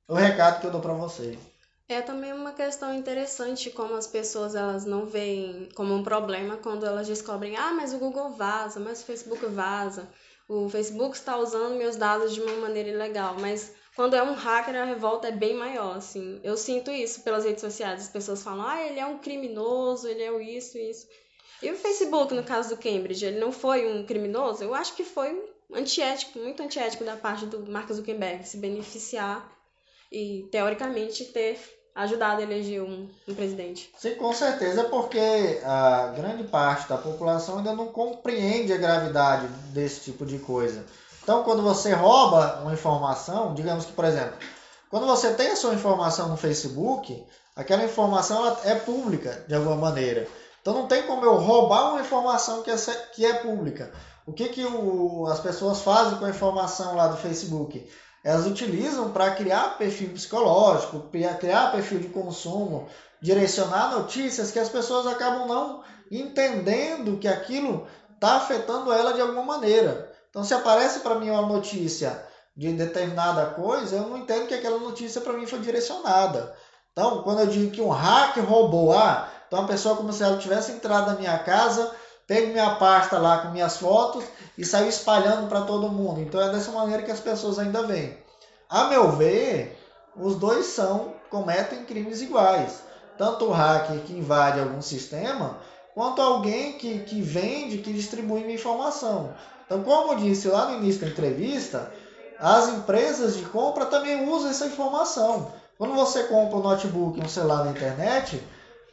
O 0.08 0.14
recado 0.14 0.60
que 0.60 0.66
eu 0.66 0.70
dou 0.70 0.80
para 0.80 0.94
vocês. 0.94 1.49
É 1.92 2.00
também 2.00 2.32
uma 2.32 2.52
questão 2.52 2.94
interessante 2.94 3.68
como 3.68 3.96
as 3.96 4.06
pessoas 4.06 4.54
elas 4.54 4.84
não 4.84 5.06
veem 5.06 5.68
como 5.74 5.92
um 5.92 6.04
problema 6.04 6.56
quando 6.56 6.86
elas 6.86 7.08
descobrem, 7.08 7.56
ah, 7.56 7.72
mas 7.72 7.92
o 7.92 7.98
Google 7.98 8.30
vaza, 8.30 8.78
mas 8.78 9.02
o 9.02 9.04
Facebook 9.06 9.44
vaza, 9.46 10.08
o 10.48 10.68
Facebook 10.68 11.16
está 11.16 11.36
usando 11.36 11.74
meus 11.74 11.96
dados 11.96 12.32
de 12.32 12.40
uma 12.40 12.54
maneira 12.58 12.90
ilegal, 12.90 13.34
mas 13.40 13.74
quando 13.96 14.14
é 14.14 14.22
um 14.22 14.34
hacker 14.34 14.76
a 14.76 14.84
revolta 14.84 15.26
é 15.26 15.32
bem 15.32 15.52
maior, 15.52 15.96
assim. 15.96 16.38
Eu 16.44 16.56
sinto 16.56 16.92
isso 16.92 17.24
pelas 17.24 17.44
redes 17.44 17.60
sociais, 17.60 18.02
as 18.02 18.08
pessoas 18.08 18.40
falam, 18.40 18.64
ah, 18.64 18.80
ele 18.80 19.00
é 19.00 19.06
um 19.06 19.18
criminoso, 19.18 20.06
ele 20.06 20.22
é 20.22 20.42
isso, 20.44 20.78
isso. 20.78 21.08
E 21.60 21.72
o 21.72 21.76
Facebook, 21.76 22.32
no 22.32 22.44
caso 22.44 22.68
do 22.68 22.80
Cambridge, 22.80 23.26
ele 23.26 23.40
não 23.40 23.50
foi 23.50 23.92
um 23.92 24.06
criminoso? 24.06 24.62
Eu 24.62 24.76
acho 24.76 24.94
que 24.94 25.02
foi 25.02 25.44
antiético, 25.74 26.38
muito 26.38 26.62
antiético 26.62 27.02
da 27.02 27.16
parte 27.16 27.46
do 27.46 27.68
Mark 27.68 27.90
Zuckerberg 27.92 28.46
se 28.46 28.58
beneficiar 28.58 29.58
e, 30.12 30.46
teoricamente, 30.52 31.24
ter 31.24 31.79
ajudado 31.94 32.40
a 32.40 32.42
eleger 32.42 32.82
um, 32.82 33.08
um 33.28 33.34
presidente. 33.34 33.90
Sim, 33.98 34.14
com 34.14 34.32
certeza, 34.32 34.84
porque 34.84 35.60
a 35.64 36.12
grande 36.16 36.44
parte 36.44 36.88
da 36.88 36.96
população 36.96 37.58
ainda 37.58 37.72
não 37.72 37.88
compreende 37.88 38.72
a 38.72 38.76
gravidade 38.76 39.46
desse 39.72 40.00
tipo 40.00 40.24
de 40.24 40.38
coisa. 40.38 40.84
Então, 41.22 41.42
quando 41.42 41.62
você 41.62 41.92
rouba 41.92 42.60
uma 42.62 42.72
informação, 42.72 43.54
digamos 43.54 43.84
que, 43.84 43.92
por 43.92 44.04
exemplo, 44.04 44.34
quando 44.90 45.06
você 45.06 45.32
tem 45.34 45.52
a 45.52 45.56
sua 45.56 45.74
informação 45.74 46.28
no 46.28 46.36
Facebook, 46.36 47.24
aquela 47.54 47.84
informação 47.84 48.56
é 48.64 48.74
pública 48.74 49.44
de 49.46 49.54
alguma 49.54 49.76
maneira. 49.76 50.26
Então 50.60 50.74
não 50.74 50.86
tem 50.86 51.04
como 51.04 51.24
eu 51.24 51.36
roubar 51.36 51.92
uma 51.92 52.00
informação 52.00 52.62
que 52.62 52.70
é, 52.70 52.76
que 53.14 53.24
é 53.24 53.34
pública. 53.34 53.92
O 54.26 54.32
que, 54.32 54.48
que 54.48 54.64
o, 54.64 55.26
as 55.26 55.40
pessoas 55.40 55.80
fazem 55.80 56.18
com 56.18 56.24
a 56.24 56.30
informação 56.30 56.96
lá 56.96 57.08
do 57.08 57.16
Facebook? 57.16 57.88
Elas 58.22 58.46
utilizam 58.46 59.12
para 59.12 59.30
criar 59.30 59.78
perfil 59.78 60.10
psicológico, 60.10 61.08
criar 61.38 61.72
perfil 61.72 62.00
de 62.00 62.08
consumo, 62.08 62.88
direcionar 63.20 63.92
notícias 63.92 64.50
que 64.50 64.58
as 64.58 64.68
pessoas 64.68 65.06
acabam 65.06 65.46
não 65.46 65.82
entendendo 66.10 67.18
que 67.18 67.28
aquilo 67.28 67.86
está 68.14 68.36
afetando 68.36 68.92
ela 68.92 69.12
de 69.12 69.20
alguma 69.20 69.42
maneira. 69.42 70.12
Então, 70.28 70.44
se 70.44 70.52
aparece 70.52 71.00
para 71.00 71.14
mim 71.14 71.30
uma 71.30 71.46
notícia 71.46 72.24
de 72.56 72.72
determinada 72.72 73.46
coisa, 73.46 73.96
eu 73.96 74.02
não 74.02 74.18
entendo 74.18 74.46
que 74.46 74.54
aquela 74.54 74.78
notícia 74.78 75.20
para 75.20 75.32
mim 75.32 75.46
foi 75.46 75.60
direcionada. 75.60 76.54
Então, 76.92 77.22
quando 77.22 77.40
eu 77.40 77.46
digo 77.46 77.70
que 77.70 77.80
um 77.80 77.88
hacker 77.88 78.44
roubou, 78.44 78.92
ah, 78.92 79.28
então 79.46 79.62
a 79.62 79.66
pessoa 79.66 79.96
como 79.96 80.12
se 80.12 80.22
ela 80.22 80.36
tivesse 80.36 80.72
entrado 80.72 81.06
na 81.06 81.18
minha 81.18 81.38
casa, 81.38 81.90
pego 82.30 82.52
minha 82.52 82.76
pasta 82.76 83.18
lá 83.18 83.38
com 83.38 83.48
minhas 83.48 83.78
fotos 83.78 84.22
e 84.56 84.64
saiu 84.64 84.88
espalhando 84.88 85.48
para 85.48 85.62
todo 85.62 85.88
mundo. 85.88 86.20
Então 86.20 86.40
é 86.40 86.48
dessa 86.48 86.70
maneira 86.70 87.02
que 87.02 87.10
as 87.10 87.18
pessoas 87.18 87.58
ainda 87.58 87.82
veem. 87.82 88.16
A 88.68 88.84
meu 88.84 89.10
ver, 89.10 89.76
os 90.14 90.36
dois 90.36 90.66
são 90.66 91.12
cometem 91.28 91.84
crimes 91.84 92.22
iguais. 92.22 92.84
Tanto 93.18 93.46
o 93.46 93.50
hacker 93.50 93.98
que 94.02 94.12
invade 94.12 94.60
algum 94.60 94.80
sistema, 94.80 95.58
quanto 95.92 96.22
alguém 96.22 96.74
que, 96.74 97.00
que 97.00 97.20
vende, 97.20 97.78
que 97.78 97.92
distribui 97.92 98.42
minha 98.42 98.54
informação. 98.54 99.34
Então, 99.66 99.82
como 99.82 100.12
eu 100.12 100.18
disse 100.18 100.46
lá 100.46 100.66
no 100.66 100.76
início 100.76 101.00
da 101.00 101.08
entrevista, 101.08 101.92
as 102.38 102.68
empresas 102.68 103.36
de 103.36 103.44
compra 103.46 103.86
também 103.86 104.28
usam 104.28 104.50
essa 104.50 104.66
informação. 104.66 105.50
Quando 105.76 105.94
você 105.94 106.22
compra 106.24 106.58
um 106.58 106.62
notebook, 106.62 107.20
um 107.20 107.28
celular 107.28 107.64
na 107.64 107.72
internet, 107.72 108.40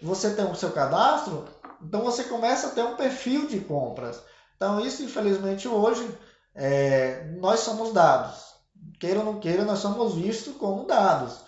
você 0.02 0.32
tem 0.32 0.46
o 0.46 0.56
seu 0.56 0.72
cadastro, 0.72 1.46
então 1.82 2.02
você 2.02 2.24
começa 2.24 2.68
a 2.68 2.72
ter 2.72 2.84
um 2.84 2.96
perfil 2.96 3.48
de 3.48 3.60
compras. 3.60 4.22
Então, 4.56 4.80
isso, 4.80 5.04
infelizmente, 5.04 5.68
hoje, 5.68 6.18
é, 6.56 7.26
nós 7.40 7.60
somos 7.62 7.94
dados. 7.94 8.46
Queira 9.00 9.20
ou 9.20 9.26
não 9.26 9.40
queira, 9.40 9.64
nós 9.64 9.80
somos 9.80 10.16
vistos 10.16 10.56
como 10.56 10.86
dados. 10.86 11.40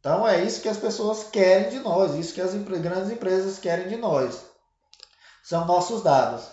Então, 0.00 0.26
é 0.26 0.42
isso 0.42 0.60
que 0.60 0.68
as 0.68 0.76
pessoas 0.76 1.24
querem 1.24 1.70
de 1.70 1.78
nós, 1.80 2.14
isso 2.14 2.34
que 2.34 2.40
as 2.40 2.54
grandes 2.54 3.10
empresas 3.10 3.58
querem 3.58 3.88
de 3.88 3.96
nós. 3.96 4.44
São 5.42 5.66
nossos 5.66 6.02
dados. 6.02 6.44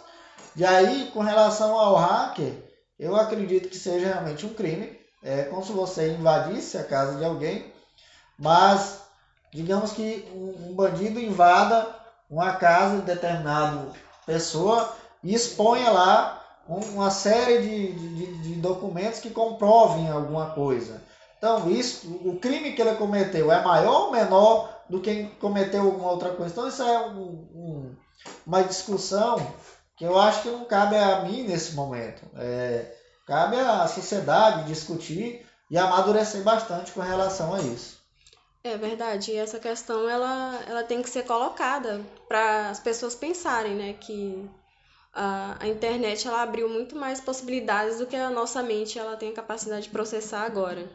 E 0.56 0.66
aí, 0.66 1.10
com 1.14 1.22
relação 1.22 1.78
ao 1.78 1.96
hacker, 1.96 2.54
eu 3.00 3.16
acredito 3.16 3.70
que 3.70 3.78
seja 3.78 4.08
realmente 4.08 4.46
um 4.46 4.54
crime. 4.54 5.00
É 5.24 5.44
como 5.44 5.64
se 5.64 5.72
você 5.72 6.10
invadisse 6.10 6.78
a 6.78 6.84
casa 6.84 7.18
de 7.18 7.24
alguém, 7.24 7.74
mas 8.38 9.00
digamos 9.54 9.92
que 9.92 10.28
um, 10.34 10.74
bandido 10.74 11.20
invada 11.20 12.01
uma 12.32 12.54
casa 12.54 12.96
de 12.96 13.02
determinada 13.02 13.90
pessoa 14.26 14.96
e 15.22 15.34
exponha 15.34 15.92
lá 15.92 16.42
uma 16.68 17.12
série 17.12 17.62
de, 17.62 17.92
de, 17.92 18.38
de, 18.44 18.56
documentos 18.56 19.20
que 19.20 19.30
comprovem 19.30 20.10
alguma 20.10 20.52
coisa. 20.52 21.02
Então, 21.38 21.70
isso, 21.70 22.08
o 22.24 22.40
crime 22.40 22.72
que 22.72 22.82
ele 22.82 22.96
cometeu 22.96 23.52
é 23.52 23.62
maior 23.62 24.06
ou 24.06 24.12
menor 24.12 24.82
do 24.90 25.02
que 25.02 25.26
cometeu 25.42 25.82
alguma 25.82 26.12
outra 26.12 26.30
coisa? 26.30 26.54
Então, 26.54 26.68
isso 26.68 26.82
é 26.82 27.08
um, 27.08 27.48
um, 27.54 27.96
uma 28.46 28.64
discussão 28.64 29.36
que 29.98 30.06
eu 30.06 30.18
acho 30.18 30.44
que 30.44 30.50
não 30.50 30.64
cabe 30.64 30.96
a 30.96 31.22
mim 31.24 31.44
nesse 31.44 31.74
momento. 31.74 32.22
É, 32.38 32.96
cabe 33.28 33.60
à 33.60 33.86
sociedade 33.88 34.66
discutir 34.66 35.46
e 35.70 35.78
amadurecer 35.78 36.44
bastante 36.44 36.92
com 36.92 37.02
relação 37.02 37.54
a 37.54 37.60
isso. 37.60 38.01
É 38.64 38.78
verdade, 38.78 39.32
e 39.32 39.36
essa 39.36 39.60
questão 39.60 40.08
ela, 40.08 40.60
ela 40.68 40.84
tem 40.84 41.02
que 41.02 41.10
ser 41.10 41.24
colocada 41.24 42.02
para 42.28 42.70
as 42.70 42.80
pessoas 42.80 43.16
pensarem, 43.16 43.74
né, 43.74 43.94
que 44.00 44.48
a, 45.14 45.58
a 45.60 45.68
internet 45.68 46.28
ela 46.28 46.44
abriu 46.44 46.70
muito 46.70 46.96
mais 46.96 47.20
possibilidades 47.20 47.98
do 47.98 48.06
que 48.06 48.16
a 48.16 48.30
nossa 48.30 48.62
mente 48.62 49.00
ela 49.00 49.18
tem 49.18 49.32
a 49.32 49.36
capacidade 49.36 49.84
de 49.84 49.90
processar 49.90 50.44
agora. 50.44 50.88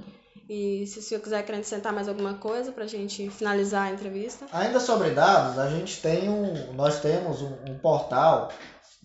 E 0.49 0.87
se 0.87 1.01
o 1.01 1.03
senhor 1.03 1.21
quiser 1.21 1.41
acrescentar 1.41 1.93
mais 1.93 2.09
alguma 2.09 2.35
coisa 2.35 2.71
para 2.71 2.85
a 2.85 2.87
gente 2.87 3.29
finalizar 3.31 3.89
a 3.89 3.91
entrevista. 3.91 4.47
Ainda 4.53 4.79
sobre 4.79 5.11
dados, 5.11 5.59
a 5.59 5.69
gente 5.69 6.01
tem 6.01 6.29
um, 6.29 6.73
nós 6.75 7.01
temos 7.01 7.43
um, 7.43 7.53
um 7.69 7.79
portal 7.79 8.53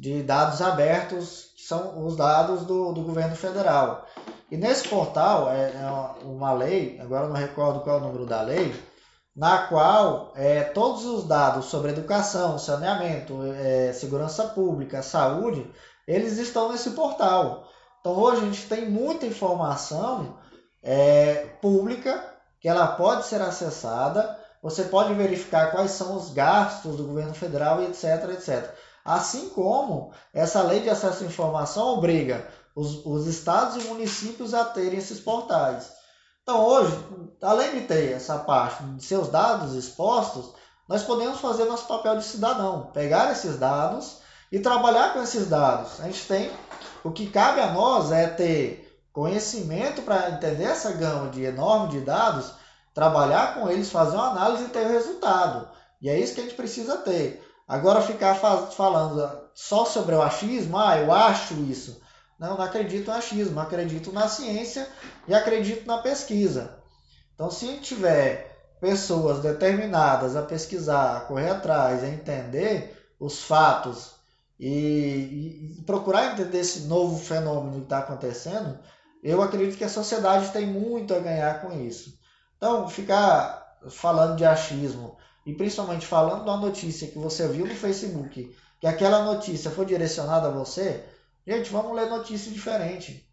de 0.02 0.24
dados 0.24 0.64
abertos, 0.64 1.52
que 1.56 1.62
são 1.62 2.04
os 2.04 2.16
dados 2.16 2.66
do, 2.66 2.92
do 2.92 3.04
governo 3.04 3.36
federal. 3.36 4.04
E 4.50 4.58
nesse 4.58 4.88
portal 4.88 5.48
é, 5.52 5.74
é 5.74 6.26
uma 6.26 6.52
lei, 6.54 7.00
agora 7.00 7.28
não 7.28 7.36
recordo 7.36 7.82
qual 7.82 7.98
é 7.98 8.00
o 8.00 8.04
número 8.04 8.26
da 8.26 8.42
lei, 8.42 8.74
na 9.36 9.68
qual 9.68 10.34
é, 10.36 10.64
todos 10.64 11.06
os 11.06 11.28
dados 11.28 11.66
sobre 11.66 11.92
educação, 11.92 12.58
saneamento, 12.58 13.44
é, 13.44 13.94
segurança 13.94 14.46
pública, 14.46 15.04
saúde, 15.04 15.72
eles 16.08 16.40
estão 16.40 16.72
nesse 16.72 16.90
portal. 16.90 17.68
Então 18.00 18.14
hoje 18.14 18.42
a 18.42 18.46
gente 18.46 18.68
tem 18.68 18.90
muita 18.90 19.28
informação 19.28 20.36
é, 20.82 21.46
pública 21.62 22.26
que 22.60 22.68
ela 22.68 22.88
pode 22.88 23.28
ser 23.28 23.40
acessada. 23.40 24.36
Você 24.64 24.86
pode 24.86 25.14
verificar 25.14 25.70
quais 25.70 25.92
são 25.92 26.16
os 26.16 26.34
gastos 26.34 26.98
do 26.98 27.04
governo 27.04 27.36
federal 27.36 27.84
e 27.84 27.86
etc, 27.86 28.32
etc. 28.34 28.74
Assim 29.04 29.50
como 29.50 30.12
essa 30.34 30.62
lei 30.62 30.82
de 30.82 30.90
acesso 30.90 31.24
à 31.24 31.28
informação 31.28 31.94
obriga 31.94 32.48
os, 32.76 33.06
os 33.06 33.28
estados 33.28 33.84
e 33.84 33.88
municípios 33.88 34.54
a 34.54 34.66
terem 34.66 35.00
esses 35.00 35.20
portais. 35.20 35.92
Então, 36.44 36.66
hoje, 36.66 36.98
além 37.42 37.80
de 37.80 37.82
ter 37.82 38.14
essa 38.14 38.38
parte 38.40 38.84
de 38.84 39.04
seus 39.04 39.30
dados 39.30 39.74
expostos, 39.74 40.54
nós 40.88 41.04
podemos 41.04 41.40
fazer 41.40 41.66
nosso 41.66 41.88
papel 41.88 42.18
de 42.18 42.24
cidadão, 42.24 42.90
pegar 42.94 43.32
esses 43.32 43.58
dados 43.58 44.18
e 44.52 44.60
trabalhar 44.60 45.14
com 45.14 45.22
esses 45.22 45.48
dados. 45.48 46.00
A 46.02 46.06
gente 46.06 46.28
tem, 46.28 46.52
o 47.04 47.12
que 47.12 47.30
cabe 47.30 47.62
a 47.62 47.72
nós 47.72 48.12
é 48.12 48.28
ter 48.28 48.92
conhecimento 49.14 50.02
para 50.02 50.32
entender 50.32 50.64
essa 50.64 50.92
gama 50.92 51.30
de 51.30 51.44
enorme 51.44 51.90
de 51.90 52.02
dados, 52.02 52.52
trabalhar 52.94 53.56
com 53.56 53.70
eles, 53.70 53.90
fazer 53.90 54.16
uma 54.16 54.32
análise 54.32 54.66
e 54.66 54.70
ter 54.70 54.86
o 54.86 54.90
resultado. 54.90 55.70
E 56.02 56.10
é 56.10 56.20
isso 56.20 56.34
que 56.34 56.42
a 56.42 56.44
gente 56.44 56.56
precisa 56.56 56.98
ter. 56.98 57.42
Agora 57.72 58.02
ficar 58.02 58.36
falando 58.36 59.50
só 59.56 59.86
sobre 59.86 60.14
o 60.14 60.22
achismo, 60.22 60.78
ah, 60.78 60.98
eu 60.98 61.10
acho 61.10 61.54
isso. 61.54 62.02
Não, 62.38 62.58
não 62.58 62.66
acredito 62.66 63.10
no 63.10 63.16
achismo, 63.16 63.58
acredito 63.62 64.12
na 64.12 64.28
ciência 64.28 64.86
e 65.26 65.34
acredito 65.34 65.88
na 65.88 66.00
pesquisa. 66.00 66.78
Então, 67.34 67.50
se 67.50 67.78
tiver 67.78 68.76
pessoas 68.82 69.40
determinadas 69.40 70.36
a 70.36 70.42
pesquisar, 70.42 71.16
a 71.16 71.22
correr 71.22 71.50
atrás, 71.50 72.04
a 72.04 72.10
entender 72.10 72.94
os 73.18 73.42
fatos 73.42 74.16
e, 74.60 75.78
e 75.80 75.84
procurar 75.86 76.34
entender 76.34 76.60
esse 76.60 76.82
novo 76.88 77.18
fenômeno 77.24 77.78
que 77.78 77.84
está 77.84 78.00
acontecendo, 78.00 78.80
eu 79.24 79.42
acredito 79.42 79.78
que 79.78 79.86
a 79.86 79.90
sociedade 79.90 80.50
tem 80.50 80.68
muito 80.68 81.14
a 81.14 81.20
ganhar 81.20 81.62
com 81.62 81.72
isso. 81.72 82.20
Então, 82.58 82.90
ficar 82.90 83.78
falando 83.90 84.36
de 84.36 84.44
achismo 84.44 85.16
e 85.46 85.54
principalmente 85.54 86.06
falando 86.06 86.46
da 86.46 86.58
notícia 86.58 87.08
que 87.08 87.18
você 87.18 87.48
viu 87.48 87.66
no 87.66 87.76
Facebook, 87.76 88.56
que 88.80 88.88
aquela 88.88 89.24
notícia 89.24 89.72
foi 89.72 89.86
direcionada 89.86 90.48
a 90.48 90.52
você, 90.52 91.04
Gente, 91.46 91.72
vamos 91.72 91.96
ler 91.96 92.08
notícia 92.08 92.52
diferente. 92.52 93.28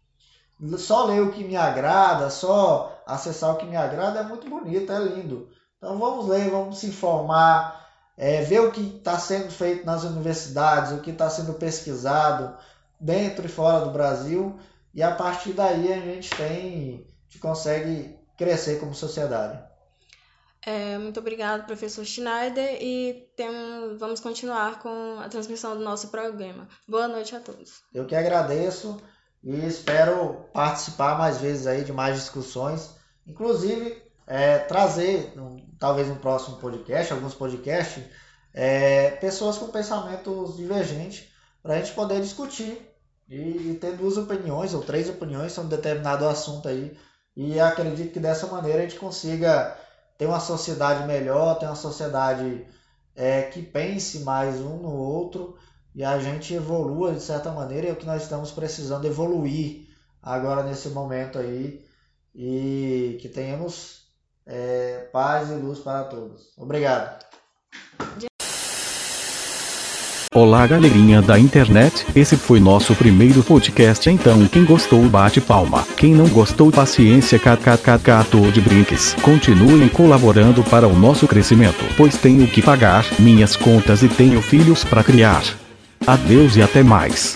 Só 0.77 1.05
ler 1.05 1.21
o 1.21 1.31
que 1.31 1.43
me 1.43 1.55
agrada, 1.55 2.29
só 2.29 3.01
acessar 3.05 3.53
o 3.53 3.57
que 3.57 3.65
me 3.65 3.77
agrada 3.77 4.19
é 4.19 4.23
muito 4.23 4.49
bonito, 4.49 4.91
é 4.91 4.99
lindo. 4.99 5.49
Então 5.77 5.97
vamos 5.97 6.27
ler, 6.27 6.49
vamos 6.49 6.79
se 6.79 6.87
informar, 6.87 7.87
é, 8.17 8.41
ver 8.41 8.61
o 8.61 8.71
que 8.71 8.97
está 8.97 9.17
sendo 9.17 9.51
feito 9.51 9.85
nas 9.85 10.03
universidades, 10.03 10.91
o 10.91 11.01
que 11.01 11.11
está 11.11 11.29
sendo 11.29 11.53
pesquisado 11.53 12.57
dentro 12.99 13.45
e 13.45 13.49
fora 13.49 13.85
do 13.85 13.91
Brasil. 13.91 14.59
E 14.93 15.03
a 15.03 15.13
partir 15.13 15.53
daí 15.53 15.93
a 15.93 15.99
gente 15.99 16.29
tem, 16.31 17.05
a 17.05 17.31
gente 17.31 17.39
consegue 17.39 18.19
crescer 18.35 18.79
como 18.79 18.93
sociedade. 18.93 19.63
É, 20.65 20.97
muito 20.97 21.19
obrigado, 21.19 21.65
professor 21.65 22.03
Schneider, 22.03 22.77
e 22.81 23.29
tem, 23.35 23.49
vamos 23.97 24.19
continuar 24.19 24.79
com 24.79 25.19
a 25.19 25.29
transmissão 25.29 25.77
do 25.77 25.83
nosso 25.83 26.09
programa. 26.09 26.67
Boa 26.87 27.07
noite 27.07 27.35
a 27.35 27.39
todos. 27.39 27.81
Eu 27.93 28.05
que 28.05 28.15
agradeço 28.15 29.01
e 29.43 29.55
espero 29.65 30.45
participar 30.53 31.17
mais 31.17 31.37
vezes 31.37 31.65
aí 31.65 31.83
de 31.83 31.93
mais 31.93 32.17
discussões, 32.17 32.93
inclusive 33.25 34.03
é, 34.27 34.59
trazer, 34.59 35.33
um, 35.37 35.57
talvez 35.79 36.09
um 36.09 36.15
próximo 36.15 36.57
podcast, 36.57 37.13
alguns 37.13 37.33
podcasts, 37.33 38.03
é, 38.53 39.11
pessoas 39.11 39.57
com 39.57 39.67
pensamentos 39.67 40.57
divergentes 40.57 41.29
para 41.63 41.75
a 41.75 41.77
gente 41.77 41.93
poder 41.93 42.21
discutir 42.21 42.85
e, 43.29 43.71
e 43.71 43.77
ter 43.79 43.95
duas 43.95 44.17
opiniões 44.17 44.73
ou 44.73 44.81
três 44.81 45.09
opiniões 45.09 45.53
sobre 45.53 45.73
um 45.73 45.77
determinado 45.77 46.27
assunto 46.27 46.67
aí. 46.67 46.97
E 47.35 47.59
acredito 47.59 48.11
que 48.11 48.19
dessa 48.19 48.47
maneira 48.47 48.79
a 48.79 48.81
gente 48.81 48.99
consiga 48.99 49.77
ter 50.19 50.25
uma 50.25 50.41
sociedade 50.41 51.07
melhor, 51.07 51.57
ter 51.57 51.65
uma 51.65 51.75
sociedade 51.75 52.67
é, 53.15 53.43
que 53.43 53.61
pense 53.61 54.19
mais 54.19 54.59
um 54.59 54.75
no 54.75 54.93
outro 54.93 55.57
e 55.95 56.03
a 56.03 56.19
gente 56.19 56.53
evolua 56.53 57.13
de 57.13 57.21
certa 57.21 57.51
maneira 57.51 57.87
é 57.87 57.91
o 57.93 57.95
que 57.95 58.05
nós 58.05 58.23
estamos 58.23 58.51
precisando 58.51 59.07
evoluir 59.07 59.87
agora 60.21 60.61
nesse 60.61 60.89
momento 60.89 61.39
aí 61.39 61.85
e 62.35 63.17
que 63.21 63.29
tenhamos 63.29 64.09
é, 64.45 65.07
paz 65.13 65.49
e 65.51 65.53
luz 65.53 65.79
para 65.79 66.03
todos. 66.03 66.51
Obrigado. 66.57 67.25
Olá 70.31 70.67
galerinha 70.67 71.23
da 71.23 71.39
internet, 71.39 72.05
esse 72.15 72.37
foi 72.37 72.59
nosso 72.59 72.93
primeiro 72.93 73.41
podcast 73.41 74.07
então 74.11 74.47
quem 74.47 74.63
gostou 74.63 75.01
bate 75.09 75.41
palma, 75.41 75.83
quem 75.97 76.13
não 76.13 76.27
gostou 76.27 76.71
paciência 76.71 77.39
kkkk 77.39 78.51
de 78.53 78.61
brinques, 78.61 79.15
continuem 79.23 79.89
colaborando 79.89 80.63
para 80.63 80.87
o 80.87 80.93
nosso 80.93 81.27
crescimento, 81.27 81.83
pois 81.97 82.15
tenho 82.15 82.45
que 82.45 82.61
pagar 82.61 83.03
minhas 83.17 83.55
contas 83.55 84.03
e 84.03 84.07
tenho 84.07 84.39
filhos 84.39 84.83
para 84.83 85.03
criar. 85.03 85.41
Adeus 86.05 86.55
e 86.55 86.61
até 86.61 86.83
mais. 86.83 87.35